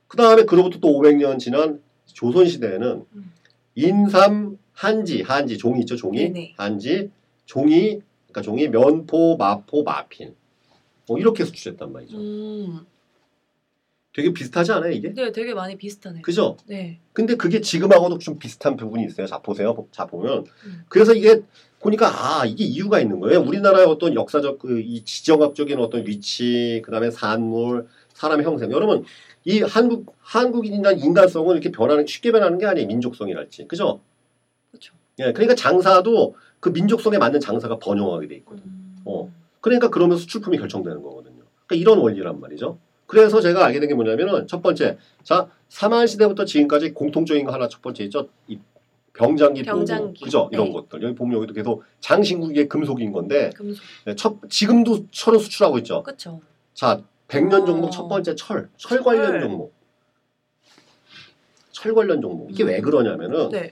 [0.08, 3.34] 그 다음에 그로부터 또 500년 지난 조선 시대에는 음.
[3.76, 6.54] 인삼, 한지, 한지 종이 있죠 종이, 네네.
[6.56, 7.10] 한지,
[7.58, 10.36] 종이, 그러니까 종이, 면포, 마포, 마핀.
[11.08, 12.18] 뭐 이렇게 수출했단 말이죠.
[12.18, 12.86] 음.
[14.14, 15.14] 되게 비슷하지 않아요 이게?
[15.14, 16.22] 네, 되게 많이 비슷하네요.
[16.24, 16.58] 그죠?
[16.66, 17.00] 네.
[17.14, 19.28] 근데 그게 지금하고도 좀 비슷한 부분이 있어요.
[19.28, 19.88] 자 보세요.
[19.92, 20.84] 자 보면 음.
[20.90, 21.44] 그래서 이게
[21.80, 22.08] 보니까
[22.42, 23.40] 아 이게 이유가 있는 거예요.
[23.42, 28.72] 우리나라의 어떤 역사적 그 이 지정학적인 어떤 위치, 그다음에 산물, 사람의 형성.
[28.72, 29.06] 여러분
[29.46, 32.88] 이 한국 한국인이나 인간성은 이렇게 변하는 쉽게 변하는 게 아니에요.
[32.88, 34.02] 민족성이랄지, 그죠?
[34.72, 34.96] 그렇죠.
[35.20, 38.64] 예, 그러니까 장사도 그 민족성에 맞는 장사가 번영하게 돼 있거든.
[38.66, 38.98] 음.
[39.06, 39.32] 어.
[39.62, 41.44] 그러니까 그러면 수출품이 결정되는 거거든요.
[41.66, 42.78] 그러니까 이런 원리란 말이죠.
[43.06, 47.68] 그래서 제가 알게 된 게 뭐냐면은 첫 번째, 자 삼한 시대부터 지금까지 공통적인 거 하나
[47.68, 48.28] 첫 번째 있죠.
[48.48, 48.60] 이
[49.14, 50.24] 병장기, 병장기.
[50.24, 50.50] 그죠?
[50.52, 50.74] 이런 네.
[50.74, 53.82] 것들 여기 보면 여기도 계속 장신국의 금속인 건데 금속.
[54.06, 56.04] 네, 첫 지금도 철을 수출하고 있죠.
[56.04, 56.42] 그렇죠.
[56.74, 57.66] 자 백년 어.
[57.66, 59.42] 종목 첫 번째 철, 철 관련 철.
[59.42, 59.74] 종목,
[61.72, 62.82] 철 관련 종목 이게 왜 음.
[62.84, 63.72] 그러냐면은 네.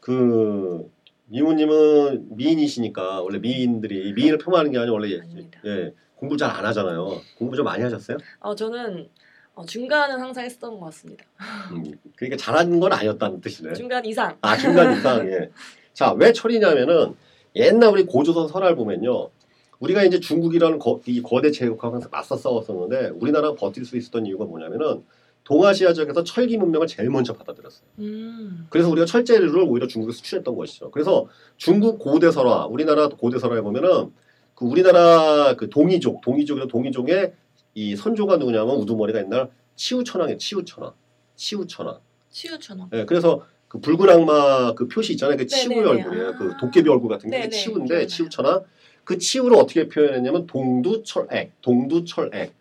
[0.00, 0.90] 그
[1.30, 5.20] 미모님은 미인이시니까 원래 미인들이 미인을 폄하하는 게 아니라 원래 예.
[5.64, 7.20] 예, 공부 잘 안 하잖아요.
[7.38, 8.18] 공부 좀 많이 하셨어요?
[8.40, 9.08] 어, 저는
[9.54, 11.24] 어, 중간은 항상 했었던 것 같습니다.
[11.72, 11.84] 음,
[12.16, 13.74] 그러니까 잘하는 건 아니었다는 뜻이네.
[13.74, 14.36] 중간 이상.
[14.40, 15.50] 아 중간 이상 예.
[15.92, 17.14] 자왜 철이냐면은
[17.54, 19.30] 옛날 우리 고조선 설화를 보면요.
[19.78, 24.44] 우리가 이제 중국이라는 거, 이 거대 제국하고 항상 맞서 싸웠었는데 우리나라가 버틸 수 있었던 이유가
[24.44, 25.04] 뭐냐면은
[25.44, 27.84] 동아시아 지역에서 철기 문명을 제일 먼저 받아들였어요.
[27.98, 28.66] 음.
[28.70, 30.90] 그래서 우리가 철제를 오히려 중국에 수출했던 것이죠.
[30.90, 31.26] 그래서
[31.56, 34.12] 중국 고대 설화, 우리나라 고대 설화에 보면은
[34.54, 37.32] 그 우리나라 그 동이족, 동이족이나 동이족의
[37.74, 40.38] 이 선조가 누구냐면 우두머리가 옛날 치우천왕이에요.
[40.38, 40.92] 치우천왕,
[41.36, 41.98] 치우천왕.
[42.30, 42.90] 치유천왕.
[42.92, 45.36] 예, 그래서 그 붉은 악마 그 표시 있잖아요.
[45.36, 46.02] 그 치우의 네네네.
[46.02, 46.28] 얼굴이에요.
[46.28, 46.36] 아.
[46.36, 48.06] 그 도깨비 얼굴 같은 게 네네, 치우인데.
[48.06, 48.64] 치우천왕.
[49.04, 52.52] 그 치우를 어떻게 표현했냐면 동두철액, 동두철액,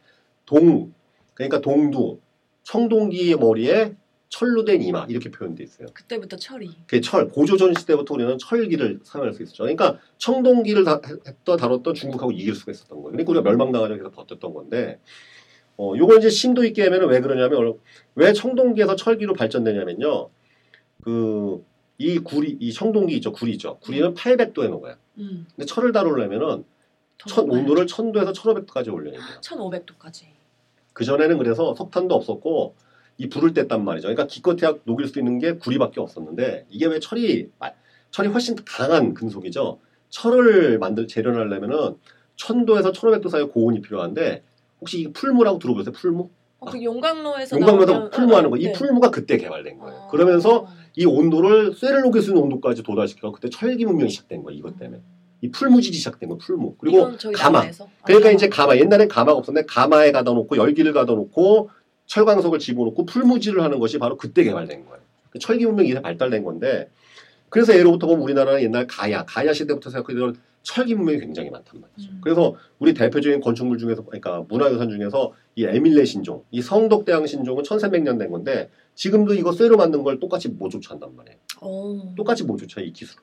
[0.45, 0.93] 동
[1.33, 2.19] 그러니까 동두
[2.69, 3.95] 청동기의 머리에
[4.29, 5.87] 철로 된 이마 이렇게 표현돼 있어요.
[5.91, 6.69] 그때부터 철이.
[6.85, 9.63] 그 철, 고조선 시대부터 우리는 철기를 사용할 수 있었죠.
[9.63, 13.11] 그러니까 청동기를 다, 했던, 다뤘던 중국하고 이길 수가 있었던 거예요.
[13.11, 14.99] 그러니까 우리가 멸망당하지 않아서 버텼던 건데,
[15.77, 17.79] 어, 요걸 이제 심도 있게 하면 왜 그러냐면,
[18.13, 20.29] 왜 청동기에서 철기로 발전되냐면요.
[21.03, 21.65] 그,
[21.97, 23.79] 이 구리, 이 청동기 있죠, 구리죠.
[23.79, 24.93] 구리는 800도에 녹아요.
[25.17, 25.47] 음.
[25.55, 26.65] 근데 철을 다루려면은,
[27.17, 27.49] 천.
[27.49, 29.21] 온도를 1000도에서 1500도까지 올려야 돼요.
[29.41, 30.38] 1500도까지.
[30.99, 32.75] 그 전에는 그래서 석탄도 없었고
[33.17, 34.09] 이 불을 뗐단 말이죠.
[34.09, 37.71] 그러니까 기껏해야 녹일 수 있는 게 구리밖에 없었는데 이게 왜 철이 아,
[38.11, 39.79] 철이 훨씬 강한 금속이죠.
[40.09, 41.95] 철을 만들 재련하려면은
[42.35, 44.43] 1000도에서 1500도 사이 고온이 필요한데
[44.81, 45.93] 혹시 이 풀무라고 들어보세요?
[45.93, 46.29] 풀무?
[46.59, 48.57] 어, 그 용광로에서 용광로에서 풀무하는 거.
[48.57, 48.71] 이 네.
[48.73, 49.99] 풀무가 그때 개발된 거예요.
[49.99, 50.07] 어.
[50.09, 54.59] 그러면서 이 온도를 쇠를 녹일 수 있는 온도까지 도달시켜 그때 철기 문명이 시작된 거예요.
[54.59, 54.97] 이것 때문에.
[54.97, 55.18] 음.
[55.41, 56.37] 이 풀무질이 시작된 거예요.
[56.37, 56.75] 풀무.
[56.77, 57.59] 그리고 가마.
[57.59, 57.71] 아,
[58.03, 58.31] 그러니까 가마.
[58.31, 61.69] 이제 가마 옛날엔 가마가 없었는데 가마에 가다 놓고 열기를 가다 놓고
[62.07, 64.99] 철광석을 집어넣고 풀무질을 하는 것이 바로 그때 개발된 거예요.
[65.29, 66.89] 그 철기 문명이 이제 발달된 건데
[67.49, 72.11] 그래서 예로부터 보면 우리나라는 옛날 가야 가야 시대부터 생각하던 철기 문명이 굉장히 많단 말이죠.
[72.11, 72.21] 음.
[72.21, 78.19] 그래서 우리 대표적인 건축물 중에서 그러니까 문화유산 중에서 이 에밀레 신종, 이 성덕대왕 신종은 1300년
[78.19, 81.37] 된 건데 지금도 이거 쇠로 만든 걸 똑같이 못 쫓아한단 말이에요.
[81.61, 82.13] 어.
[82.15, 83.21] 똑같이 못 쫓아 이 기술.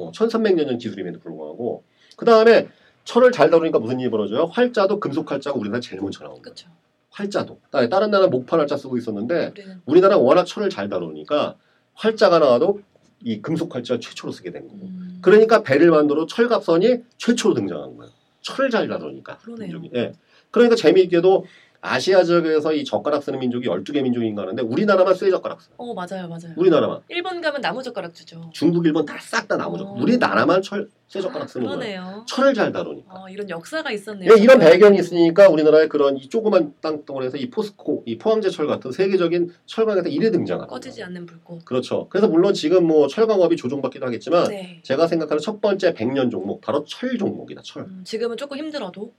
[0.00, 1.82] 어, 1300년 전 기술임에도 불구하고
[2.16, 2.68] 그 다음에
[3.04, 4.44] 철을 잘 다루니까 무슨 일이 벌어져요?
[4.46, 6.42] 활자도 금속 활자가 우리나라 제일 먼저 나온 거예요.
[6.42, 6.68] 그렇죠.
[7.10, 7.58] 활자도.
[7.70, 11.56] 다- 다른 나라 는 목판 활자 쓰고 있었는데 우리는 우리나라 가 워낙 철을 잘 다루니까
[11.94, 12.80] 활자가 나와도
[13.24, 14.86] 이 금속 활자 최초로 쓰게 된 거고.
[14.86, 15.18] 음.
[15.22, 18.12] 그러니까 배를 만들어 철갑선이 최초로 등장한 거예요.
[18.42, 19.38] 철을 잘 다루니까.
[19.38, 19.82] 그러네요.
[19.94, 20.12] 예.
[20.50, 21.44] 그러니까 재미있게도
[21.82, 25.74] 아시아 지역에서 이 젓가락 쓰는 민족이 12개 민족인가 하는데 우리나라만 쇠 젓가락 써요.
[25.78, 26.52] 어 맞아요 맞아요.
[26.56, 27.00] 우리나라만.
[27.08, 28.50] 일본 가면 나무 젓가락 주죠.
[28.52, 29.84] 중국, 일본 다 싹 다 나무죠.
[29.84, 29.92] 어.
[29.98, 31.78] 우리나라만 철, 쇠 젓가락 쓰는 거예요.
[31.78, 32.24] 그러네요.
[32.28, 33.14] 철을 잘 다루니까.
[33.14, 34.30] 어, 이런 역사가 있었네요.
[34.30, 34.72] 예, 이런 젓가락.
[34.72, 40.30] 배경이 있으니까 우리나라의 그런 이 조그만 땅덩어리에서 이 포스코, 이 포항제철 같은 세계적인 철강에서 이래
[40.30, 41.06] 등장하는 꺼지지 거예요.
[41.06, 41.64] 않는 불꽃.
[41.64, 42.08] 그렇죠.
[42.10, 44.80] 그래서 물론 지금 뭐 철강업이 조종받기도 하겠지만 네.
[44.82, 47.62] 제가 생각하는 첫 번째 백년 종목 바로 철 종목이다.
[47.64, 47.84] 철.
[47.84, 49.12] 음, 지금은 조금 힘들어도.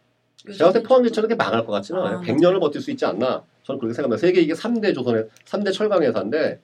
[0.44, 2.20] 제가 볼때 요즘은 포항제 철은 이렇게 망할 것 같지는 아, 않아요.
[2.20, 2.28] 맞아요.
[2.36, 3.44] 100년을 버틸 수 있지 않나.
[3.64, 4.20] 저는 그렇게 생각합니다.
[4.20, 6.60] 세계 이게 3대 조선의 3대 철강 회사인데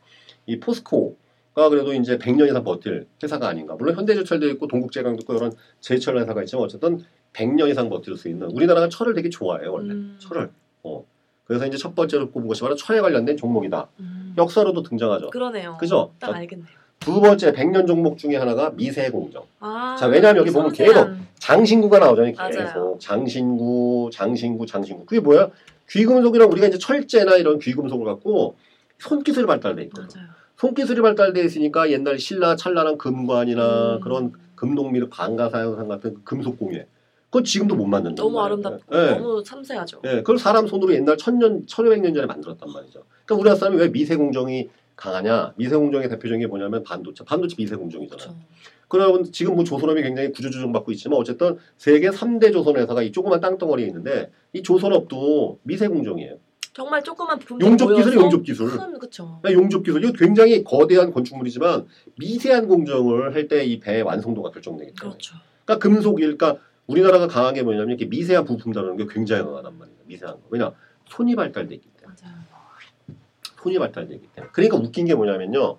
[0.48, 3.76] 이 포스코가 그래도 이제 100년 이상 버틸 회사가 아닌가.
[3.76, 8.48] 물론 현대제철도 있고 동국제강도 있고 이런 제철 회사가 있지만 어쨌든 100년 이상 버틸 수 있는
[8.52, 10.18] 우리나라가 철을 되게 좋아해요 원래 음.
[10.20, 10.50] 철을.
[10.84, 11.06] 어.
[11.44, 13.90] 그래서 이제 첫 번째로 꼽은 것이 바로 철에 관련된 종목이다.
[14.00, 14.36] 음.
[14.38, 15.30] 역사로도 등장하죠.
[15.30, 15.78] 그러네요.
[15.80, 16.14] 그죠?
[16.20, 16.68] 딱 자, 알겠네요.
[17.00, 19.44] 두 번째 100년 종목 중에 하나가 미세 공정.
[19.60, 22.34] 아, 자, 왜냐면 여기 보면 섬세한- 장신구가 나오잖아요.
[22.34, 22.98] 계속 맞아요.
[23.00, 25.06] 장신구, 장신구, 장신구.
[25.06, 25.50] 그게 뭐야?
[25.90, 28.56] 귀금속이랑 우리가 이제 철제나 이런 귀금속을 갖고
[29.00, 30.08] 손기술이 발달돼 있거든.
[30.20, 30.30] 맞아요.
[30.58, 34.00] 손기술이 발달돼 있으니까 옛날 신라 찰나랑 금관이나 음.
[34.02, 36.88] 그런 금동미르 방가사유상 같은 그 금속 공예.
[37.28, 38.22] 그건 지금도 못 만든다.
[38.24, 39.12] 너무 아름답고 예.
[39.12, 40.02] 너무 섬세하죠.
[40.06, 43.04] 예, 그걸 사람 손으로 옛날 천년, 천오백 년 전에 만들었단 말이죠.
[43.26, 45.54] 그러니까 우리나라 사람이 왜 미세 공정이 강하냐?
[45.56, 47.24] 미세 공정의 대표적인 게 뭐냐면 반도체.
[47.24, 48.28] 반도체 미세 공정이잖아요.
[48.28, 48.48] 그렇죠.
[48.90, 53.40] 그러면 지금 뭐 조선업이 굉장히 구조조정 받고 있지만 어쨌든 세계 3대 조선 회사가 이 조그만
[53.40, 56.38] 땅덩어리에 있는데 이 조선업도 미세 공정이에요.
[56.74, 58.70] 정말 조그만 부품들 용접 기술이 용접 기술.
[58.70, 59.40] 큰 그쵸.
[59.42, 61.86] 그러니까 용접 기술 이거 굉장히 거대한 건축물이지만
[62.18, 65.10] 미세한 공정을 할 때 이 배의 완성도가 결정되기 때문에.
[65.18, 65.36] 그렇죠.
[65.66, 69.98] 그러니까 금속일, 그러니까 우리나라가 강한 게 뭐냐면 이렇게 미세한 부품 다루는 게 굉장히 강하단 말이에요.
[70.06, 70.42] 미세한 거.
[70.50, 70.72] 왜냐
[71.10, 71.88] 손이 발달돼 있기.
[73.62, 74.52] 손이 발달돼 있기 때문에.
[74.54, 75.78] 그러니까 웃긴 게 뭐냐면요.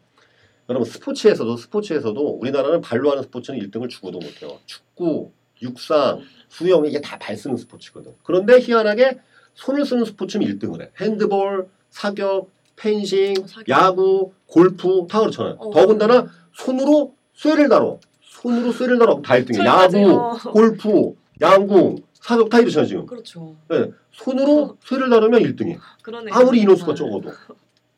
[0.68, 4.58] 여러분 스포츠에서도 스포츠에서도 우리나라는 발로 하는 스포츠는 1등을 죽어도 못해요.
[4.66, 5.30] 축구,
[5.62, 8.14] 육상, 수영 이게 다 발 쓰는 스포츠거든.
[8.22, 9.18] 그런데 희한하게
[9.54, 10.90] 손을 쓰는 스포츠는 1등을 해.
[11.00, 13.68] 핸드볼, 사격, 펜싱, 어, 사격.
[13.68, 15.54] 야구, 골프 다 그렇잖아요.
[15.58, 17.98] 어, 더군다나 손으로 쇠를 다뤄.
[18.20, 19.22] 손으로 쇠를 다뤄.
[19.22, 19.56] 다 1등이야.
[19.56, 20.36] 철까지, 야구, 어.
[20.52, 23.06] 골프, 양궁, 사격 다 이렇잖아요 지금.
[23.06, 23.56] 그렇죠.
[23.68, 23.90] 네.
[24.12, 25.78] 손으로 쇠를 다루면 1등이에요.
[26.02, 26.30] 그러네.
[26.32, 27.22] 아무리 인원수가 정말.
[27.22, 27.36] 적어도.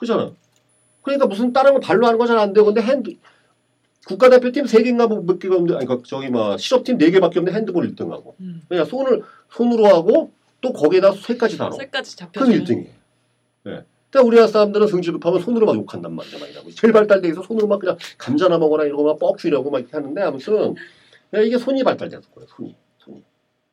[0.00, 0.32] 그잖아.
[1.02, 2.64] 그러니까 무슨 다른 거 발로 하는 거잘안 돼요.
[2.64, 3.14] 근데 핸드
[4.06, 8.34] 국가대표팀 3개인가 뭐몇 개가 없는데 아니 그 저기 뭐 실업팀 4개밖에 없는데 핸드볼 1등하고.
[8.40, 8.62] 음.
[8.68, 11.72] 그냥 손을 손으로 하고 또 거기에다 쇠까지 다뤄.
[11.76, 12.88] 쇠까지 그럼 잡혀서 1등이에요.
[13.66, 13.84] 예.
[14.10, 16.38] 근데 우리나라 사람들은 승질 급하면 손으로 막 욕한단 말이야.
[16.40, 16.70] 막 이러고.
[16.72, 20.74] 제일 발달돼 있어 손으로 막 그냥 감자나 먹어라 이러고 막 뻑큐려고 막 이렇게 하는데 아무튼
[21.34, 22.74] 야, 이게 손이 발달돼서 그래 손이.
[22.98, 23.22] 손이.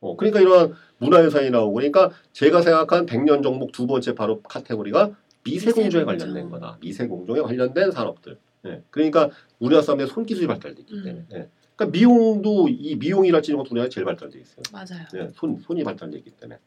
[0.00, 5.12] 어, 그러니까 이러한 문화유산이 나오고 그러니까 제가 생각한 백년 종목 두 번째 바로 카테고리가
[5.50, 6.06] 미세공정에 미세공정.
[6.06, 6.78] 관련된 거다.
[6.80, 8.38] 미세공정에 관련된 산업들.
[8.66, 8.82] 예.
[8.90, 11.04] 그러니까 우리나라 사람들의 손기술이 발달돼 있기 음.
[11.04, 11.26] 때문에.
[11.34, 11.48] 예.
[11.76, 14.62] 그러니까 미용도 이 미용이랄지 이런 것도 우리나라 제일 발달돼 있어요.
[14.72, 15.06] 맞아요.
[15.14, 16.58] 예, 손 손이 발달돼 있기 때문에.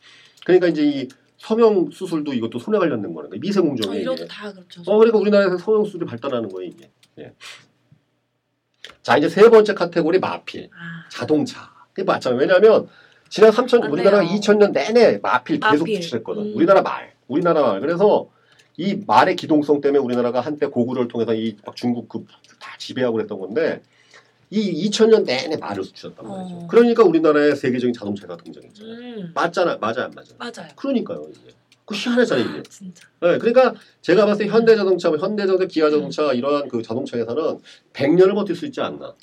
[0.46, 3.40] 그러니까 이제 이 성형 수술도 이것도 손에 관련된 거는 거예요.
[3.40, 4.00] 어, 미세공정에.
[4.00, 4.28] 이것도 이게.
[4.28, 4.82] 다 그렇죠.
[4.86, 6.90] 어, 그러니까 우리나라에서 성형 수술이 발달하는 거예요 이게.
[7.20, 7.34] 예.
[9.02, 11.72] 자 이제 세 번째 카테고리 마필 아, 자동차.
[11.90, 12.40] 그게 맞잖아요.
[12.40, 12.88] 왜냐하면
[13.30, 14.38] 지난 3천 안 우리나라가 돼요.
[14.40, 16.02] 2000년 내내 마필 계속 마필.
[16.04, 16.44] 수출했거든.
[16.44, 16.56] 음.
[16.56, 17.82] 우리나라 말, 우리나라 말.
[17.82, 18.30] 그래서
[18.82, 22.28] 이 말의 기동성 때문에 우리나라가 한때 고구려를 통해서 이막 중국 그다
[22.80, 23.84] 지배하고 그랬던 건데
[24.50, 26.56] 이 2000년 내내 말을 수출했단 말이죠.
[26.56, 26.68] 어.
[26.68, 28.94] 그러니까 우리나라에 세계적인 자동차가 등장했잖아요.
[28.96, 30.34] 음, 맞잖아, 맞아 안 맞아?
[30.40, 30.72] 맞아요.
[30.76, 31.54] 그러니까요 이게.
[31.86, 32.64] 그 희한하잖아요 이게.
[32.64, 33.08] 진짜.
[33.22, 37.60] 네, 그러니까 제가 봤을 때 현대자동차, 뭐 현대자동차, 기아자동차 이러한 그 자동차 회사는
[37.94, 39.14] 100년을 버틸 수 있지 않나.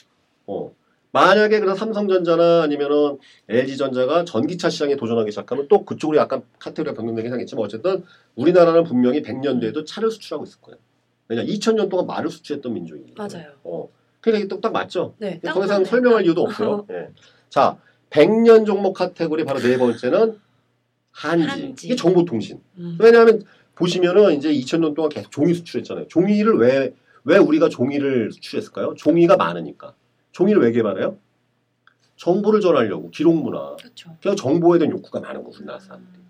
[0.47, 0.73] 어.
[1.19, 7.65] 만약에 그런 삼성전자나 아니면은 LG전자가 전기차 시장에 도전하기 시작하면 또 그쪽으로 약간 카테고리가 변경되긴 하겠지만
[7.65, 8.05] 어쨌든
[8.37, 10.79] 우리나라는 분명히 100년 뒤에도 차를 수출하고 있을 거예요.
[11.29, 13.35] 왜냐 2000년 동안 말을 수출했던 민족이기 때문에.
[13.35, 13.53] 맞아요.
[13.65, 13.89] 어.
[14.21, 15.15] 그러니까 이게 또딱 맞죠?
[15.19, 15.41] 네.
[15.45, 16.25] 더 이상 설명할.
[16.25, 16.87] 이유도 없어요.
[16.91, 17.09] 예.
[17.49, 17.79] 자,
[18.11, 20.39] 100년 종목 카테고리 바로 네 번째는
[21.11, 21.47] 한지.
[21.47, 21.87] 한지.
[21.87, 22.61] 이게 정보통신.
[22.79, 22.97] 음.
[23.01, 23.43] 왜냐하면
[23.75, 26.09] 보시면은 이제 2000년 동안 계속 종이 수출했잖아요.
[26.09, 28.95] 종이를 왜, 왜 우리가 종이를 수출했을까요?
[28.97, 29.95] 종이가 많으니까.
[30.39, 31.19] 종이를 왜 개발해요?
[32.15, 33.77] 정보를 전하려고, 기록문화.
[33.77, 34.17] 그렇죠.
[34.23, 36.23] 그냥 정보에 대한 욕구가 많은 거죠, 우리나라 사람들이.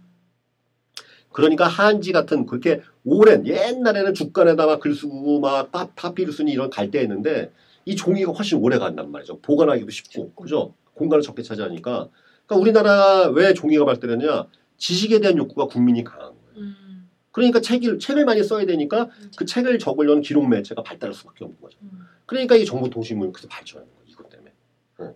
[1.30, 7.52] 그러니까 한지 같은 그렇게 오랜 옛날에는 죽간에다 막글 쓰고 막 파, 파피루스니 이런 갈대했는데
[7.84, 9.40] 이 종이가 훨씬 오래 간단 말이죠.
[9.40, 10.42] 보관하기도 쉽고 쉽고.
[10.42, 10.74] 그죠?
[10.94, 12.08] 공간을 적게 차지하니까
[12.46, 14.46] 그러니까 우리나라 왜 종이가 발달했냐?
[14.78, 16.56] 지식에 대한 욕구가 국민이 강한 거예요.
[16.56, 19.10] 음, 그러니까 책을 책을 많이 써야 되니까.
[19.36, 21.78] 그 책을 적으려는 기록 매체가 발달할 수밖에 없는 거죠.
[21.82, 24.04] 음, 그러니까 이 정보 통신문이 그래서 발전하는 거예요.
[24.06, 24.52] 이것 때문에.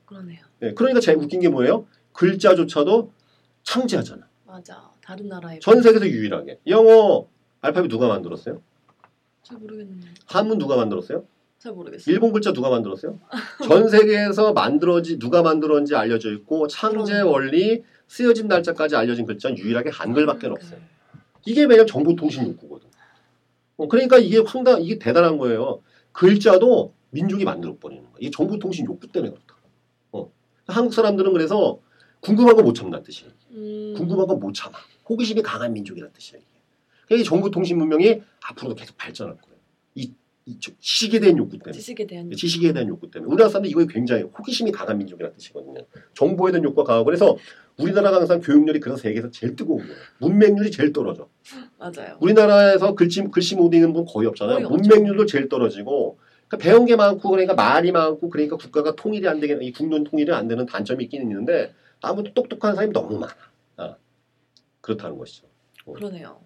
[0.07, 0.41] 그러네요.
[0.61, 1.87] 네, 그러니까 제일 웃긴 게 뭐예요?
[2.15, 3.13] 글자조차도
[3.65, 4.27] 창제하잖아.
[4.47, 4.91] 맞아.
[5.03, 7.29] 다른 나라에 전 세계에서 유일하게 영어
[7.61, 8.63] 알파벳 누가 만들었어요?
[9.43, 10.09] 잘 모르겠는데.
[10.25, 11.27] 한문 누가 만들었어요?
[11.59, 12.15] 잘 모르겠어요.
[12.15, 13.21] 일본 글자 누가 만들었어요?
[13.69, 17.21] 전 세계에서 만들어지 누가 만들었는지 알려져 있고 창제.
[17.21, 20.81] 원리 쓰여진 날짜까지 알려진 글자는 유일하게 한글밖에 음, 없어요.
[21.45, 22.89] 이게 왜냐면 정보통신 욕구거든.
[23.77, 25.83] 어, 그러니까 이게 황당 이게 대단한 거예요.
[26.13, 28.15] 글자도 민족이 만들어 버리는 거야.
[28.21, 29.57] 이게 정보통신 욕구 때문에 그렇다.
[30.13, 30.31] 어.
[30.67, 31.79] 한국 사람들은 그래서
[32.21, 33.31] 궁금한 거 못 참는 뜻이에요.
[33.53, 34.77] 음, 궁금한 건못 참아.
[35.09, 36.41] 호기심이 강한 민족이라는 뜻이에요.
[36.41, 36.49] 이게.
[37.07, 39.57] 그러니까 이 정보통신 문명이 앞으로도 계속 발전할 거예요.
[39.97, 40.13] 이,
[40.47, 41.73] 이 저- 지식에 대한 욕구 때문에.
[41.73, 43.29] 지식에 대한 지식에 대한 욕구 때문에.
[43.31, 45.81] 우리나라 사람들이 이거에 굉장히 호기심이 강한 민족이라는 뜻이거든요.
[46.15, 47.37] 정보에 대한 욕구가 강하고 그래서
[47.77, 49.95] 우리나라가 항상 교육열이 그래서 세계에서 제일 뜨거운 거예요.
[50.19, 51.29] 문맹률이 제일 떨어져.
[51.79, 52.17] 맞아요.
[52.21, 54.69] 우리나라에서 글씨, 글씨 못 읽는 분 거의 없잖아요.
[54.69, 54.79] 거의.
[54.79, 56.19] 문맹률도 제일 떨어지고
[56.53, 60.33] 그러니까 배운 게 많고 그러니까 말이 많고 그러니까 국가가 통일이 안 되게 이 국론 통일이
[60.33, 63.35] 안 되는 단점이 있긴 있는데 아무튼 똑똑한 사람이 너무 많아.
[63.77, 63.97] 아,
[64.83, 65.47] 그렇다는 것이죠.
[65.95, 66.41] 그러네요.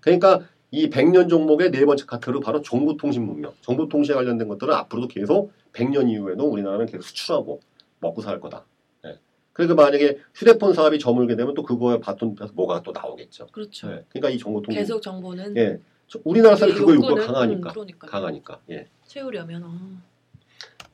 [0.00, 3.52] 그러니까 이 100년 종목의 네 번째 카테고리 바로 정보통신 문명.
[3.60, 7.60] 정보통신에 관련된 것들은 앞으로도 계속 100년 이후에도 우리나라는 계속 수출하고
[8.00, 8.64] 먹고 살 거다.
[9.04, 9.18] 예.
[9.52, 13.48] 그러니까 만약에 휴대폰 사업이 저물게 되면 또 그거에 바톤 뭐가 또 나오겠죠.
[13.48, 13.92] 그렇죠.
[13.92, 14.04] 예.
[14.08, 15.80] 그러니까 이 정보통신 계속 정보는 예.
[16.08, 17.70] 저- 우리나라 사람이 그거 욕구는, 강하니까.
[17.70, 18.60] 음, 그러니까 강하니까.
[18.70, 18.86] 예.
[19.06, 19.78] 채우려면 어.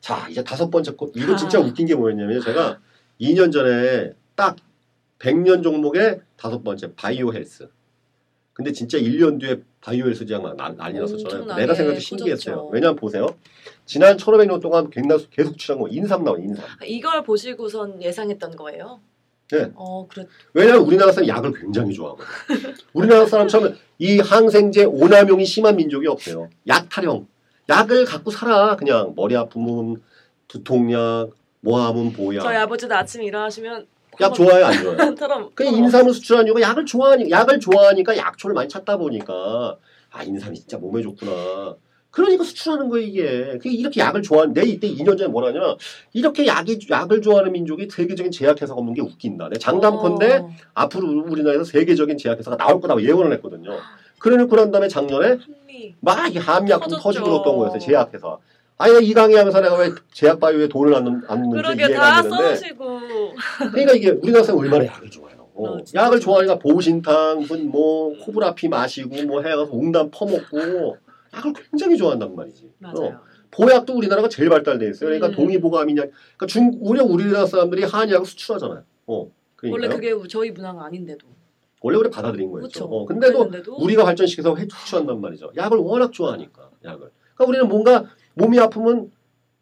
[0.01, 1.11] 자, 이제 다섯 번째 거.
[1.15, 1.63] 이거 진짜 아.
[1.63, 2.79] 웃긴 게 뭐였냐면 제가
[3.21, 4.57] 2년 전에 딱
[5.19, 7.69] 100년 종목의 다섯 번째 바이오 헬스.
[8.53, 11.55] 근데 진짜 1년 뒤에 바이오 헬스 제약 난- 난리 났었잖아요.
[11.57, 12.69] 내가 생각해도 신기했어요.
[12.73, 13.27] 왜냐면 보세요.
[13.85, 16.65] 지난 1500년 동안 굉장히 계속 추천한 거 인삼 나와 인삼.
[16.87, 19.01] 이걸 보시고선 예상했던 거예요.
[19.53, 19.71] 네.
[19.75, 20.27] 어, 그래.
[20.55, 22.29] 왜냐하면 우리나라 사람 약을 굉장히 좋아하거든요.
[22.93, 26.49] 우리나라 사람처럼 이 항생제 오남용이 심한 민족이 없어요.
[26.69, 27.27] 약 타령.
[27.69, 28.77] 약을 갖고 살아.
[28.77, 30.03] 그냥 머리 아프면
[30.49, 32.43] 두통약, 뭐 하면 보약.
[32.43, 33.87] 저희 아버지도 아침에 일어나시면
[34.21, 35.15] 약 좋아해요, 안 좋아해요?
[35.15, 39.79] 처럼 그 인삼을 수출한 이유가 약을 좋아하니 약을 좋아하니까 약초를 많이 찾다 보니까
[40.11, 41.77] 아 인삼이 진짜 몸에 좋구나.
[42.11, 43.59] 그러니까 수출하는 거예요 이게.
[43.63, 45.61] 그 이렇게 약을 좋아하는 내 이때 2년 전에 뭐라냐
[46.13, 49.49] 이렇게 약이 약을 좋아하는 민족이 세계적인 제약회사가 없는 게 웃긴다.
[49.49, 53.71] 내 장담컨대 어, 앞으로 우리나라에서 세계적인 제약회사가 나올 거라고 예언을 했거든요.
[54.19, 56.99] 그래놓고 난 다음에 작년에 한미 막이 함약품.
[56.99, 58.37] 터지고 그랬던 거였어요 제약회사.
[58.77, 62.61] 아니 이강희 하면서 내가 왜 제약 바이오에 돈을 안, 넣- 안 넣는지 이해가 다안 되는데
[63.71, 65.47] 그러니까 이게 우리나라 사람 얼마나 약을 좋아해요.
[65.55, 66.19] 어, 어, 약을.
[66.21, 70.97] 좋아하니까 보신탕, 무슨 뭐 코브라피 마시고 뭐 해가서 웅담 퍼먹고
[71.35, 72.65] 약을 굉장히 좋아한단 말이지.
[72.67, 73.21] 어, 맞아요.
[73.51, 75.09] 보약도 우리나라가 제일 발달돼 있어요.
[75.09, 75.33] 그러니까 음.
[75.33, 78.85] 동의보감이냐, 그러니까 중 오히려 우리나라 사람들이 한약을 수출하잖아요.
[79.07, 79.73] 어, 그러니까요.
[79.73, 81.27] 원래 그게 저희 문화가 아닌데도.
[81.83, 82.69] 원래 우리 받아들인 거였죠.
[82.69, 82.85] 그렇죠.
[82.85, 85.51] 어, 근데도 그랬는데도 우리가 발전시켜서 해 투출한단 말이죠.
[85.57, 87.11] 약을 워낙 좋아하니까 약을.
[87.35, 89.11] 그러니까 우리는 뭔가 몸이 아프면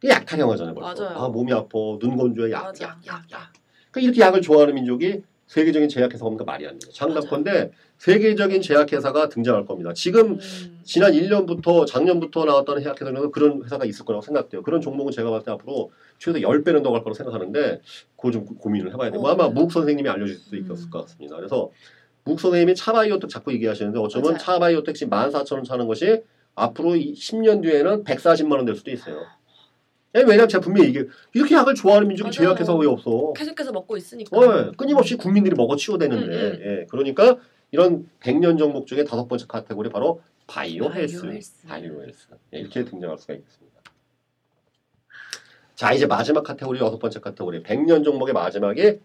[0.05, 0.75] 약 타령하잖아요.
[0.75, 1.05] 벌써.
[1.05, 1.19] 맞아요.
[1.19, 1.69] 아 몸이 아파
[2.01, 3.23] 눈 건조해 약, 약, 약.
[3.31, 3.53] 약.
[3.91, 6.93] 그러니까 이렇게 약을 좋아하는 민족이 세계적인 제약회사가 없는 거 말이 안 돼요.
[6.93, 9.93] 장담컨대 세계적인 제약회사가 등장할 겁니다.
[9.95, 14.63] 지금 음, 지난 1년부터 작년부터 나왔던 제약회사는 그런 회사가 있을 거라고 생각돼요.
[14.63, 17.81] 그런 종목은 제가 봤을 때 앞으로 최소 10배는 더 갈 거라고 생각하는데
[18.17, 19.21] 그거 좀 고- 고민을 해봐야 돼요.
[19.21, 19.55] 뭐 어, 아마 네.
[19.55, 20.75] 묵 선생님이 알려주실 수 음.
[20.75, 21.37] 있을 것 같습니다.
[21.37, 21.71] 그래서
[22.25, 24.37] 묵 선생님이 차바이오텍 자꾸 얘기하시는데 어쩌면.
[24.39, 26.23] 차바이오텍 지금 14,000원 차는 것이
[26.55, 29.23] 앞으로 이 10년 뒤에는 140만 원 될 수도 있어요.
[30.19, 32.33] 예, 왜냐면 제가 분명히 이게 이렇게 약을 좋아하는 민족이 맞아요.
[32.55, 33.33] 제약회사 왜 없어?
[33.35, 34.37] 계속해서 먹고 있으니까.
[34.37, 34.73] 어, 예.
[34.77, 36.61] 끊임없이 국민들이 먹어 치워대는데 음, 음.
[36.83, 37.39] 예, 그러니까
[37.71, 41.67] 이런 100년 종목 중에 다섯 번째 카테고리 바로 바이오 헬스, 바이오헬스.
[41.67, 43.69] 바이오 헬스 예, 이렇게 등장할 수가 있겠습니다.
[45.75, 48.99] 자 이제 마지막 카테고리 여섯 번째 카테고리 100년 종목의 마지막이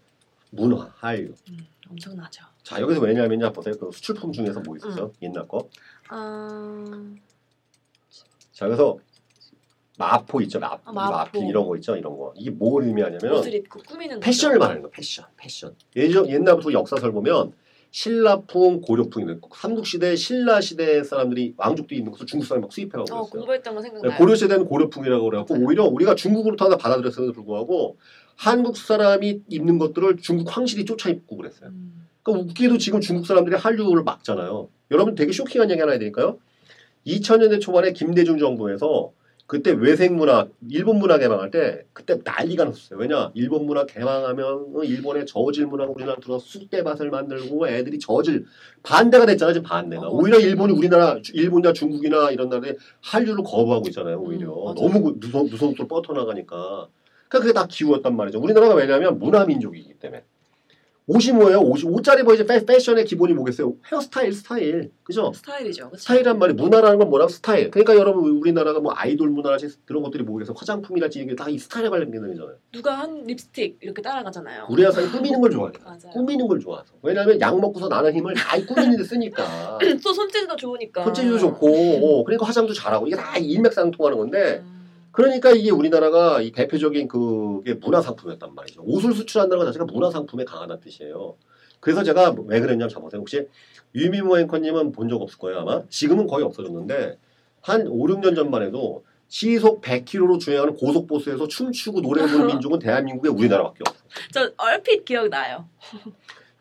[0.51, 1.33] 문화 한류.
[1.49, 1.57] 음,
[1.89, 2.45] 엄청나죠.
[2.63, 5.11] 자 여기서 왜냐하면요 보세요 그 수출품 중에서 뭐 있었죠 음.
[5.21, 5.69] 옛날 거.
[6.09, 7.13] 아,
[8.53, 8.97] 자 그래서
[9.97, 11.11] 마포 있죠 마포, 아, 마포.
[11.17, 14.57] 마필 이런 거 있죠 이런 거 이게 뭘 의미하냐면 옷을 입고 꾸미는 패션을.
[14.57, 17.53] 말하는 거야 패션 패션 예전 옛날부터 역사설 보면
[17.91, 23.05] 신라풍 고려풍이 삼국 시대 신라 시대 사람들이 왕족들이 있는 것을 중국 사람이 막 수입해가고 어,
[23.05, 24.11] 그랬어요 공부했던 거 생각나요.
[24.11, 25.65] 네, 고려 시대는 고려풍이라고 그래갖고 맞아요.
[25.67, 27.97] 오히려 우리가 중국으로부터 하나 받아들였음에도 불구하고
[28.35, 33.55] 한국 사람이 입는 것들을 중국 황실이 쫓아 입고 그랬어요 음, 그러니까 웃기게도 지금 중국 사람들이
[33.57, 36.39] 한류를 막잖아요 여러분 되게 쇼킹한 얘기 하나 해드릴까요
[37.05, 39.11] 2000년대 초반에 김대중 정부에서
[39.45, 42.97] 그때 외생 문화, 일본 문화 개방할 때 그때 난리가 났었어요.
[42.97, 43.31] 왜냐?
[43.33, 48.45] 일본 문화 개방하면 어, 일본의 저질 문화가 우리나라 들어서 쑥대밭을 만들고 애들이 저질
[48.83, 49.53] 반대가 됐잖아요.
[49.53, 50.07] 지금 반대가.
[50.07, 50.39] 어, 오히려.
[50.39, 54.19] 일본이 우리나라 일본이나 중국이나 이런 나라에 한류를 거부하고 있잖아요.
[54.19, 54.75] 오히려 음.
[54.75, 56.87] 너무 그 누성 누성도 뻗어나가니까.
[57.27, 58.39] 그러니까 그게 다 기우였단 말이죠.
[58.39, 60.23] 우리나라가 왜냐하면 문화 민족이기 때문에.
[61.05, 61.59] 옷이 뭐예요?
[61.59, 63.73] 옷이 옷자리 뭐 이제 패- 패션의 기본이 뭐겠어요?
[63.91, 65.33] 헤어스타일, 스타일, 그죠?
[65.35, 65.89] 스타일이죠.
[65.89, 66.01] 그쵸?
[66.01, 67.69] 스타일이란 말이 문화라는 건 뭐라고 스타일.
[67.71, 70.53] 그러니까 여러분 우리나라가 뭐 아이돌 문화랄지 그런 것들이 뭐겠어?
[70.55, 72.55] 화장품이랄지 이게 다 이 스타일에 관련된 거잖아요.
[72.71, 74.67] 누가 한 립스틱 이렇게 따라가잖아요.
[74.69, 75.73] 우리나라 사람이 꾸미는 걸 좋아해요.
[75.83, 75.99] 맞아요.
[76.13, 76.93] 꾸미는 걸 좋아해서.
[77.01, 79.77] 왜냐하면 약 먹고서 나는 힘을 다이 꾸미는 데 쓰니까.
[80.03, 81.03] 또 손재주도 좋으니까.
[81.03, 84.61] 손재주도 좋고, 어, 그러니까 화장도 잘하고 이게 다 일맥상통하는 건데.
[84.63, 84.72] 음,
[85.13, 88.81] 그러니까 이게 우리나라가 이 대표적인 그게 문화 상품이었단 말이죠.
[88.83, 91.35] 옷을 수출한다는 것 자체가 문화 상품에 강하다는 뜻이에요.
[91.79, 93.19] 그래서 제가 왜 그랬냐면 잡보세요.
[93.21, 93.47] 혹시
[93.95, 95.83] 유미모 앵커님은 본 적 없을 거예요 아마.
[95.87, 97.19] 지금은 거의 없어졌는데
[97.61, 103.79] 한 5, 6년 전만 해도 시속 100km로 주행하는 고속버스에서 춤추고 노래 부르는 민족은 대한민국에 우리나라밖에
[103.87, 104.03] 없어요.
[104.31, 105.67] 저 얼핏 기억나요.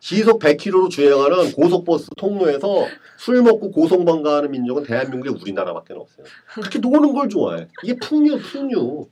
[0.03, 2.87] 시속 100km로 주행하는 고속버스 통로에서
[3.17, 6.25] 술 먹고 고성방 가하는 민족은 대한민국에 우리나라밖에 없어요.
[6.53, 7.69] 그렇게 노는 걸 좋아해.
[7.83, 9.07] 이게 풍류, 풍류.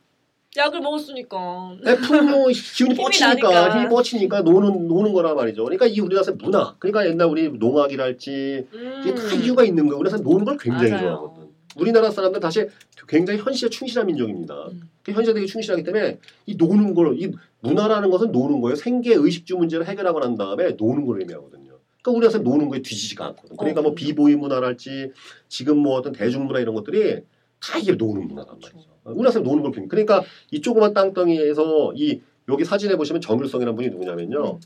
[0.58, 1.78] 약을 먹었으니까.
[1.82, 3.80] 네, 풍요 기운이 뻗치니까.
[3.80, 5.64] 힘이 뻗치니까 노는 노는 거란 말이죠.
[5.64, 6.76] 그러니까 이 우리나라 사람 문화.
[6.78, 8.68] 그러니까 옛날 우리 농악이랄지
[9.02, 10.04] 이게 다 이유가 있는 거예요.
[10.10, 10.92] 사람 노는 걸 굉장히 음.
[10.92, 11.08] 맞아요.
[11.08, 11.52] 좋아하거든.
[11.78, 12.68] 우리나라 사람들 다시
[13.08, 14.54] 굉장히 현실에 충실한 민족입니다.
[14.74, 14.90] 음.
[15.04, 17.32] 그 현실에 되게 충실하기 때문에 이 노는 걸, 이
[17.62, 18.76] 문화라는 것은 노는 거예요.
[18.76, 21.78] 생계 의식주 문제를 해결하고 난 다음에 노는 걸 의미하거든요.
[22.02, 23.56] 그러니까 우리나라 사람 노는 거에 뒤지지가 않거든.
[23.58, 23.96] 그러니까 어, 뭐 그럼요.
[23.96, 25.12] 비보이 문화랄지
[25.48, 27.22] 지금 뭐 어떤 대중문화 이런 것들이
[27.60, 28.60] 다 이게 노는 문화란.
[28.60, 28.80] 말이죠.
[29.06, 29.92] 우리나라 사람 노는 걸 배웁니다.
[29.92, 34.54] 그러니까 이 조그만 땅덩이에서 이 여기 사진에 보시면 정일성이라는 분이 누구냐면요.
[34.56, 34.60] 음.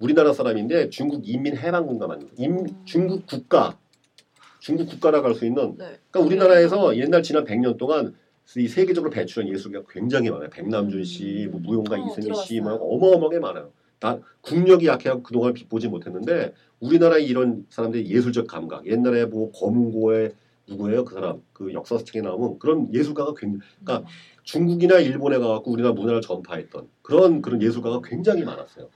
[0.00, 2.66] 우리나라 사람인데 중국 인민해방군과 만든 인, 음.
[2.84, 3.76] 중국 국가
[4.60, 5.98] 중국 국가라고 할 수 있는 네.
[6.10, 8.14] 그러니까 우리나라에서 옛날 지난 100년 동안
[8.56, 10.50] 이 세계적으로 배출한 예술가 굉장히 많아요.
[10.50, 12.88] 백남준 씨, 뭐 무용가 어, 이승희 씨, 막 들어봤어요.
[12.88, 13.72] 어마어마하게 많아요.
[14.00, 20.32] 나 국력이 약해서 그동안 빛보지 못했는데 우리나라의 이런 사람들의 예술적 감각 옛날에 뭐 검은고에
[20.66, 24.08] 누구예요 그 사람 그 역사책에 나오면 그런 예술가가 굉장히 그러니까
[24.42, 28.88] 중국이나 일본에 가갖고 우리나라 문화를 전파했던 그런 그런 예술가가 굉장히 많았어요.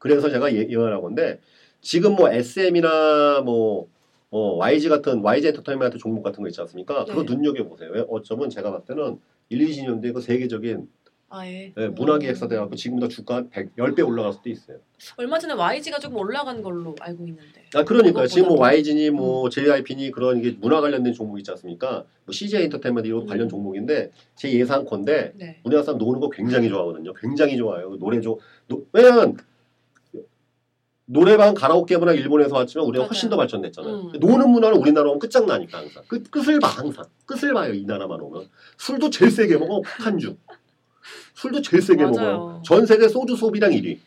[0.00, 1.40] 그래서 제가 예- 예언할 건데
[1.80, 3.88] 지금 뭐 SM이나 뭐
[4.34, 7.04] 어, YG 같은 YG 엔터테인먼트 종목 같은 거 있지 않습니까?
[7.04, 7.36] 그거 네.
[7.36, 7.90] 눈여겨 보세요.
[7.92, 10.88] 왜 어쩌면 제가 봤을 때는 1, 20년대 그 세계적인
[11.28, 14.78] 아예 예, 문화기획사 돼갖고 지금보다 주가 한 100, 10배 올라갈 수도 있어요.
[15.18, 17.62] 얼마 전에 YG가 조금 올라간 걸로 알고 있는데.
[17.76, 18.58] 아 그러니까 지금 뭐.
[18.58, 22.04] YG니 뭐 JYP니 그런 이게 문화 관련된 종목 있지 않습니까?
[22.24, 23.26] 뭐 CJ 엔터테인먼트 이런 음.
[23.26, 25.60] 관련 종목인데 제 예상컨대 네.
[25.62, 27.14] 우리나라 사람 노는 거 굉장히 좋아하거든요.
[27.14, 27.96] 굉장히 좋아요.
[28.00, 29.36] 노래 좋 노, 왜냐면
[31.06, 33.36] 노래방 가라오케보다 일본에서 왔지만 우리가 훨씬 더.
[33.36, 33.94] 발전됐잖아요.
[33.94, 34.12] 음.
[34.18, 36.02] 노는 문화는 우리나라 오면 끝장나니까 항상.
[36.06, 37.04] 끝, 끝을 봐 항상.
[37.26, 38.48] 끝을 봐요 이 나라만 오면.
[38.78, 40.36] 술도 제일 세게 먹어 폭탄주.
[41.34, 42.12] 술도 제일 세게 맞아요.
[42.38, 42.62] 먹어요.
[42.64, 43.98] 전 세계 소주 소비량 1위.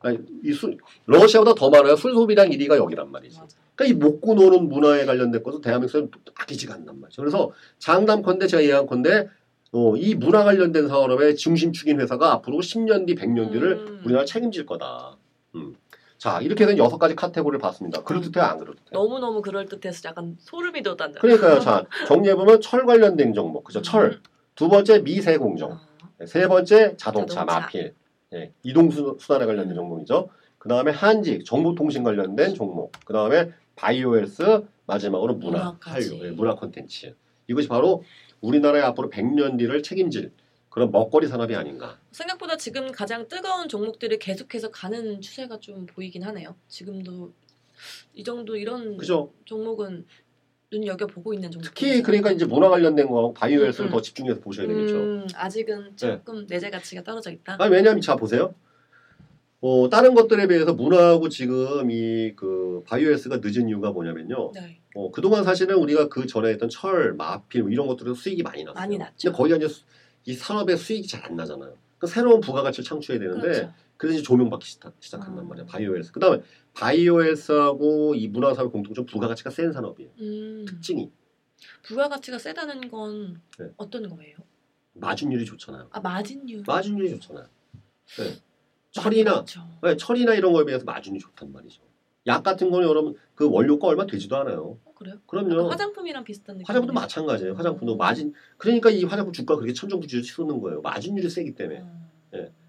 [0.00, 0.76] 아니, 이 술,
[1.06, 1.96] 러시아보다 더 많아요.
[1.96, 3.38] 술 소비량 1위가 여기란 말이지.
[3.38, 3.56] 맞아.
[3.74, 7.22] 그러니까 이 먹고 노는 문화에 관련된 것은 대한민국에서는 아끼지가 않단 말이죠.
[7.22, 9.28] 그래서 장담컨대 제가 예상컨대
[9.72, 14.02] 어, 이 문화 관련된 산업의 중심축인 회사가 앞으로 10년 뒤, 100년 뒤를 음.
[14.04, 15.16] 우리나라 책임질 거다.
[15.54, 15.74] 음.
[16.18, 18.02] 자 이렇게 된 여섯 가지 카테고리를 봤습니다.
[18.02, 18.90] 그럴듯해요, 안 그럴듯해요?
[18.92, 21.20] 너무 너무 그럴 듯해서 약간 소름이 돋았네.
[21.20, 21.60] 그러니까요.
[21.60, 23.80] 자 정리해 보면 철 관련된 종목, 그죠?
[23.80, 24.20] 철.
[24.56, 25.72] 두 번째 미세 공정.
[25.72, 27.44] 아, 세 번째 자동차, 자동차.
[27.60, 27.94] 마필.
[28.34, 30.28] 예, 이동 수단에 관련된 종목이죠.
[30.58, 32.90] 그 다음에 한직, 정보통신 관련된 종목.
[33.06, 35.76] 그 다음에 바이오헬스, 마지막으로 문화.
[35.80, 37.14] 한류, 예, 문화 콘텐츠.
[37.46, 38.02] 이것이 바로
[38.40, 40.32] 우리나라의 앞으로 100년 뒤를 책임질
[40.78, 41.98] 그런 먹거리 산업이 아닌가.
[42.12, 46.54] 생각보다 지금 가장 뜨거운 종목들이 계속해서 가는 추세가 좀 보이긴 하네요.
[46.68, 47.32] 지금도
[48.14, 49.32] 이 정도 이런 그죠?
[49.44, 50.06] 종목은
[50.70, 51.64] 눈 여겨 보고 있는 종목.
[51.66, 53.92] 특히 그러니까 이제 문화 관련된 거 바이오 헬스를 음, 음.
[53.92, 54.94] 더 집중해서 보셔야 되겠죠.
[54.94, 55.00] 네.
[55.00, 57.56] 음, 아직은 조금 내재 가치가 떨어져 있다.
[57.58, 58.54] 아니 왜냐하면 자 보세요.
[59.60, 64.52] 어, 다른 것들에 비해서 문화하고 지금 이 그 바이오 헬스가 늦은 이유가 뭐냐면요.
[64.54, 68.62] 네, 어, 그동안 사실은 우리가 그 전에 했던 철, 마필 뭐 이런 것들에서 수익이 많이
[68.62, 68.74] 났어요.
[68.80, 69.14] 많이 났죠.
[69.32, 69.82] 근데 거기가 이제 수-
[70.28, 71.74] 이 산업의 수익이 잘 안 나잖아요.
[71.98, 73.74] 그 새로운 부가가치를 창출해야 되는데 그렇죠.
[73.96, 75.48] 그래서 조명받기 시작, 시작한단 아.
[75.48, 75.66] 말이에요.
[75.66, 76.12] 바이오헬스.
[76.12, 76.42] 그다음에
[76.74, 80.10] 바이오헬스하고 이 문화산업 공통점 부가가치가 센 산업이에요.
[80.20, 81.10] 음, 특징이
[81.82, 83.70] 부가가치가 세다는 건 네.
[83.78, 84.36] 어떤 거예요?
[84.92, 85.88] 마진율이 좋잖아요.
[85.92, 86.62] 아 마진율.
[86.66, 87.46] 마진율이 좋잖아요.
[88.18, 88.36] 네.
[88.90, 89.44] 철이나.
[89.82, 91.80] 네, 철이나 이런 거에 비해서 마진이 좋단 말이죠.
[92.28, 94.78] 약 같은 거는 여러분 그 원료가 얼마 되지도 않아요.
[94.84, 95.16] 어, 그래요?
[95.26, 95.68] 그럼요.
[95.68, 96.66] 화장품이랑 비슷한 느낌.
[96.68, 97.54] 화장품도 마찬가지예요.
[97.54, 100.80] 화장품도 마진 그러니까 이 화장품 주가 그렇게 천정부지로 치솟는 거예요.
[100.82, 101.80] 마진율이 세기 때문에.
[101.80, 102.08] 음.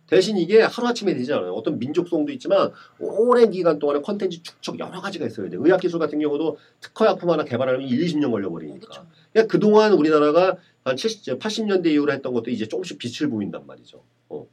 [0.10, 1.53] 대신 이게 하루아침에 되지 않아요.
[1.53, 5.62] 어떤 민족성도 있지만 오랜 기간 동안에 컨텐츠 축적 여러 가지가 있어야 돼요.
[5.64, 8.80] 의학기술 같은 경우도 특허약품 하나 개발하려면 1, 20년 어, 걸려버리니까.
[8.80, 9.05] 그렇죠.
[9.32, 14.01] 그러니까 그동안 우리나라가 한 70, 80년대 이후로 했던 것도 이제 조금씩 빛을 보인단 말이죠.
[14.30, 14.47] 어.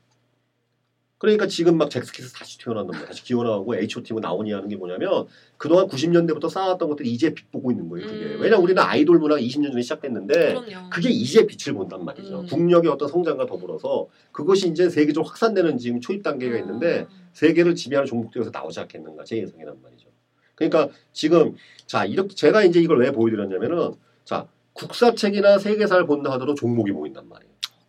[1.26, 3.08] 그러니까 지금 막 잭스키스 다시 튀어나온단 말이에요.
[3.08, 4.12] 다시 기어나오고 H.O.T.
[4.12, 8.06] 뭐 나오니 하는 게 뭐냐면 그동안 90년대부터 쌓았던 것들이 이제 빛 보고 있는 거예요.
[8.06, 8.26] 그게.
[8.26, 8.40] 음.
[8.40, 10.88] 왜냐면 우리는 아이돌 문화가 20년 전에 시작됐는데 그럼요.
[10.88, 12.42] 그게 이제 빛을 본단 말이죠.
[12.42, 12.46] 음.
[12.46, 17.28] 국력의 어떤 성장과 더불어서 그것이 이제 세계적으로 확산되는 지금 초입 단계가 있는데 음.
[17.32, 20.06] 세계를 지배하는 종목들에서 나오지 않겠는가 제 예상이란 말이죠.
[20.54, 21.56] 그러니까 지금
[21.86, 27.45] 자 이렇게 제가 이제 이걸 왜 보여드렸냐면은 자 국사책이나 세계사를 본다 하더라도 종목이 보인단 말이에요.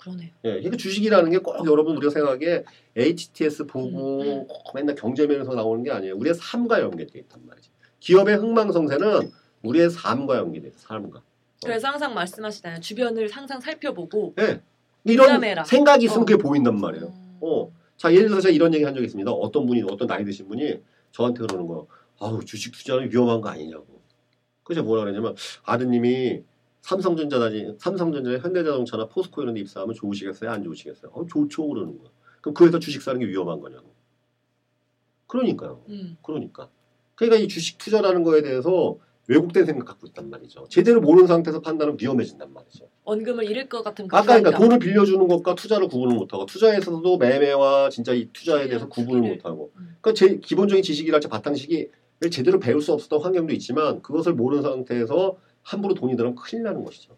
[0.08, 0.30] 그러네요.
[0.43, 2.64] 예, 그러니까 주식이라는 게 꼭 여러분 우리가 생각하기에
[2.95, 4.47] HTS 보고 음, 음.
[4.47, 6.16] 꼭 맨날 경제면에서 나오는 게 아니에요.
[6.16, 7.72] 우리의 삶과 연계되어 있단 말이죠.
[7.99, 9.32] 기업의 흥망성쇠는
[9.64, 10.82] 우리의 삶과 연계되어 있어요.
[10.88, 11.22] 삶과.
[11.64, 12.80] 그래서 항상 말씀하시잖아요.
[12.82, 14.62] 주변을 항상 살펴보고 예.
[15.03, 15.64] 이런 부담해라.
[15.64, 16.26] 생각이 있으면 어.
[16.26, 17.05] 그게 보인단 말이에요.
[17.08, 17.38] 음.
[17.41, 17.72] 어.
[17.97, 19.32] 자, 예를 들어서 제가 이런 얘기 한 적이 있습니다.
[19.32, 20.80] 어떤 분이, 어떤 나이 드신 분이
[21.12, 21.88] 저한테 그러는 거예요.
[22.20, 23.88] 아우, 주식 투자는 위험한 거 아니냐고.
[24.64, 26.43] 그래서 뭐라 그러냐면, 아드님이
[26.88, 30.49] 삼성전자다지, 삼성전자, 현대자동차나 포스코 이런 데 입사하면 좋으시겠어요?
[30.49, 31.11] 안 좋으시겠어요?
[31.13, 31.67] 어, 좋죠.
[31.67, 32.11] 그러는 거예요.
[32.39, 33.93] 그럼 그 회사 주식 사는 게 위험한 거냐고.
[35.27, 35.83] 그러니까요.
[35.89, 36.15] 음.
[36.23, 36.69] 그러니까.
[37.15, 40.67] 그러니까 이 주식 투자라는 거에 대해서 왜곡된 생각 갖고 있단 말이죠.
[40.69, 42.88] 제대로 모르는 상태에서 판단은 위험해진단 말이죠.
[43.03, 44.57] 원금을 잃을 것 같은 그 아까 그러니까.
[44.57, 49.29] 돈을 빌려주는 것과 투자를 구분을 못하고 투자에서도 매매와 진짜 이 투자에 대해서 구분을.
[49.29, 49.97] 못하고 음.
[49.99, 51.89] 그러니까 제 기본적인 지식이랄지 바탕식이
[52.31, 55.35] 제대로 배울 수 없었던 환경도 있지만 그것을 모르는 상태에서
[55.68, 57.13] 함부로 돈이 들어가면 큰일 나는 것이죠.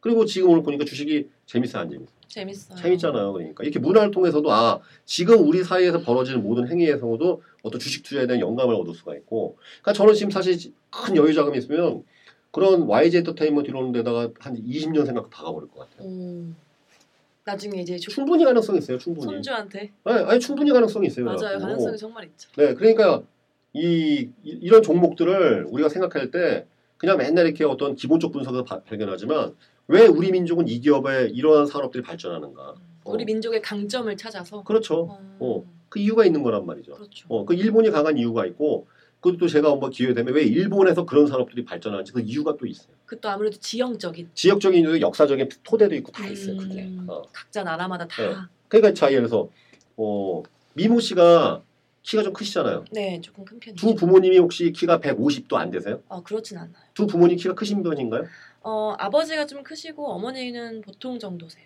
[0.00, 2.14] 그리고 지금 오늘 보니까 주식이 재밌어요 안 재밌어요?
[2.28, 2.76] 재밌어요.
[2.78, 3.32] 재밌잖아요.
[3.32, 8.40] 그러니까 이렇게 문화를 통해서도 아 지금 우리 사이에서 벌어지는 모든 행위에서도 어떤 주식 투자에 대한
[8.40, 10.58] 영감을 얻을 수가 있고 그러니까 저는 지금 사실
[10.90, 12.04] 큰 여유 자금이 있으면
[12.50, 16.06] 그런 YG 엔터테인먼트 이런 데다가 한 20년 생각 박아버릴 것 같아요.
[16.06, 16.44] 오.
[17.46, 18.98] 나중에 이제 조- 충분히 가능성이 있어요.
[18.98, 19.24] 충분히.
[19.32, 21.24] 손주한테 아니, 아니, 충분히 가능성이 있어요.
[21.24, 21.38] 맞아요.
[21.38, 21.62] 그래갖고.
[21.66, 22.50] 가능성이 정말 있죠.
[22.56, 23.22] 네, 그러니까
[23.72, 26.66] 이 이- 이런 종목들을 우리가 생각할 때
[26.98, 29.54] 그냥 맨날 이렇게 어떤 기본적 분석을 바- 발견하지만
[29.88, 32.62] 왜 우리 민족은 이 기업에 이러한 산업들이 발전하는가?
[33.04, 33.12] 어.
[33.12, 35.00] 우리 민족의 강점을 찾아서 그렇죠.
[35.10, 35.36] 어.
[35.40, 35.64] 어.
[35.88, 36.94] 그 이유가 있는 거란 말이죠.
[36.94, 37.26] 그렇죠.
[37.28, 38.86] 어, 그 일본이 강한 이유가 있고
[39.20, 42.94] 그것도 제가 한번 기회 되면 왜 일본에서 그런 산업들이 발전하는지 그 이유가 또 있어요.
[43.06, 46.56] 그것도 아무래도 지형적인 지역적인 이유, 역사적인 토대도 있고 다 있어요.
[46.56, 46.82] 그게.
[46.84, 47.22] 음, 어.
[47.32, 48.22] 각자 나라마다 다.
[48.22, 48.34] 네.
[48.68, 49.48] 그러니까 자 예를 들어서
[49.96, 50.42] 어,
[50.74, 51.62] 미모 씨가
[52.04, 52.84] 키가 좀 크시잖아요.
[52.92, 53.84] 네, 조금 큰 편이죠.
[53.86, 56.02] 두 부모님이 혹시 키가 150도 안 되세요?
[56.08, 56.74] 어, 그렇진 않아요.
[56.92, 58.24] 두 부모님 키가 크신 편인가요?
[58.62, 61.64] 어, 아버지가 좀 크시고 어머니는 보통 정도세요.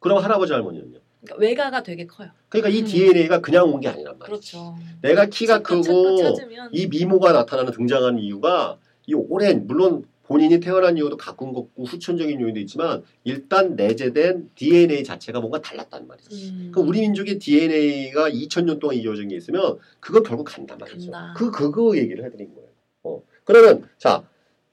[0.00, 0.98] 그럼 할아버지 할머니는요?
[1.22, 2.28] 그러니까 외가가 되게 커요.
[2.48, 2.84] 그러니까 이 음.
[2.84, 4.24] DNA가 그냥 온 게 아니란 말이에요.
[4.26, 4.76] 그렇죠.
[5.02, 10.58] 내가 키가 찾고 크고 찾고 찾으면 이 미모가 나타나는 등장하는 이유가 이 오랜 물론 본인이
[10.60, 16.34] 태어난 이유도 가꾼 거고 후천적인 요인도 있지만 일단 내재된 DNA 자체가 뭔가 달랐단 말이죠.
[16.34, 21.10] 음, 그 우리 민족의 DNA가 2000년 동안 이어진 게 있으면 그거 결국 간단 말이죠.
[21.10, 21.34] 간다.
[21.36, 22.68] 그 그거 얘기를 해드린 거예요.
[23.04, 23.22] 어.
[23.44, 24.28] 그러면 자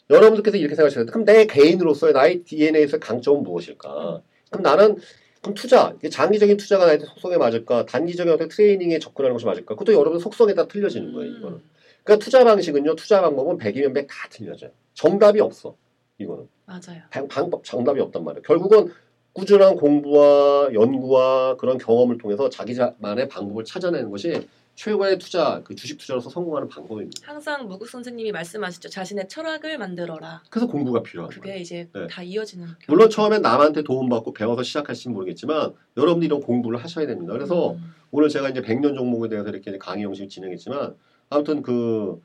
[0.09, 0.89] 여러분들께서 이렇게 돼요.
[1.05, 4.21] 그럼 내 개인으로서의 나의 DNA에서 강점은 무엇일까?
[4.49, 4.97] 그럼 나는
[5.41, 7.85] 그럼 투자, 장기적인 투자가 나한테 속성에 맞을까?
[7.85, 9.75] 단기적인 어떤 트레이닝에 접근하는 것이 맞을까?
[9.75, 11.31] 그것도 여러분 속성에 따라 틀려지는 거예요.
[11.33, 11.57] 이거는.
[11.57, 11.69] 음,
[12.03, 14.71] 그러니까 투자 방식은요, 투자 방법은 100이면 100 다 틀려져요.
[14.93, 15.75] 정답이 없어.
[16.17, 16.47] 이거는.
[16.65, 17.01] 맞아요.
[17.09, 18.41] 방, 방법, 정답이 없단 말이에요.
[18.43, 18.91] 결국은
[19.33, 26.29] 꾸준한 공부와 연구와 그런 경험을 통해서 자기만의 방법을 찾아내는 것이 최고의 투자, 그 주식 투자로서
[26.29, 27.31] 성공하는 방법입니다.
[27.31, 28.89] 항상 무국 선생님이 말씀하시죠.
[28.89, 30.41] 자신의 철학을 만들어라.
[30.49, 31.27] 그래서 공부가 거예요.
[31.29, 32.07] 그게 이제 네.
[32.07, 32.67] 다 이어지는.
[32.87, 37.33] 물론 처음엔 남한테 도움받고 배워서 시작할지는 모르겠지만 여러분들이 이런 공부를 하셔야 됩니다.
[37.33, 40.95] 그래서 음, 오늘 제가 이제 100년 종목에 대해서 이렇게 강의 형식 진행했지만
[41.29, 42.19] 아무튼 그,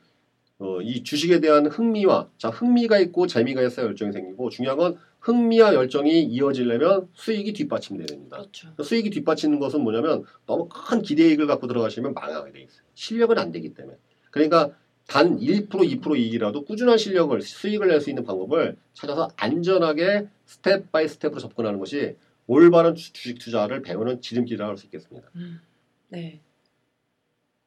[0.59, 5.73] 어, 이 주식에 대한 흥미와, 자, 흥미가 있고 재미가 있어야 열정이 생기고 중요한 건 흥미와
[5.73, 8.37] 열정이 이어지려면 수익이 뒷받침돼야 됩니다.
[8.37, 8.69] 그렇죠.
[8.83, 12.81] 수익이 뒷받치는 것은 뭐냐면 너무 큰 기대이익을 갖고 들어가시면 망하게 돼 있어요.
[12.93, 13.97] 실력은 안 되기 때문에.
[14.31, 14.71] 그러니까
[15.07, 21.07] 단 1% 2% 이익이라도 꾸준한 실력을 수익을 낼 수 있는 방법을 찾아서 안전하게 step by
[21.07, 22.15] step으로 접근하는 것이
[22.47, 25.29] 올바른 주- 주식 투자를 배우는 지름길이라고 할 수 있겠습니다.
[25.35, 25.61] 음,
[26.09, 26.41] 네.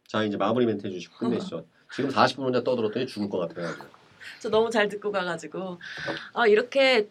[0.07, 1.67] 자 이제 마무리 멘트 해주시고 끝내시죠.
[1.95, 3.69] 지금 40분 혼자 떠들었더니 죽을 것 같아요.
[4.41, 5.79] 저 너무 잘 듣고 가가지고
[6.33, 7.09] 아 이렇게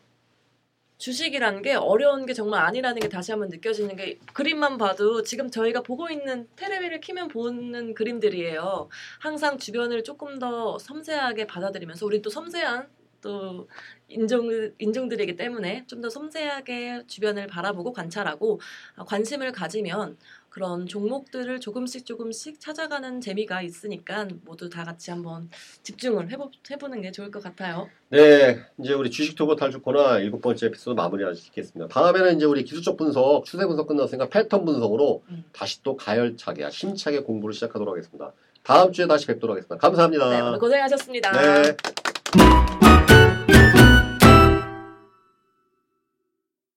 [0.98, 5.82] 주식이라는 게 어려운 게 정말 아니라는 게 다시 한번 느껴지는 게 그림만 봐도 지금 저희가
[5.82, 8.88] 보고 있는 테레비를 키면 보는 그림들이에요.
[9.20, 12.88] 항상 주변을 조금 더 섬세하게 받아들이면서 우리 또 섬세한
[13.22, 13.68] 또
[14.10, 18.60] 인종 인종들이기 때문에 좀 더 섬세하게 주변을 바라보고 관찰하고
[18.96, 20.18] 아, 관심을 가지면
[20.52, 25.50] 그런 종목들을 조금씩 조금씩 찾아가는 재미가 있으니까 모두 다 같이 한번
[25.82, 27.88] 집중을 해보, 해보는 게 좋을 것 같아요.
[28.10, 31.88] 네, 이제 우리 주식 투고 탈출 코너 일곱 번째 에피소드 마무리하겠습니다.
[31.88, 35.46] 다음에는 이제 우리 기술적 분석, 추세 분석 끝났으니까 패턴 분석으로 음.
[35.54, 38.34] 다시 또 가열차게, 힘차게 공부를 시작하도록 하겠습니다.
[38.62, 39.78] 다음 주에 다시 뵙도록 하겠습니다.
[39.78, 40.30] 감사합니다.
[40.30, 41.32] 네, 오늘 고생하셨습니다.
[41.32, 42.91] 네.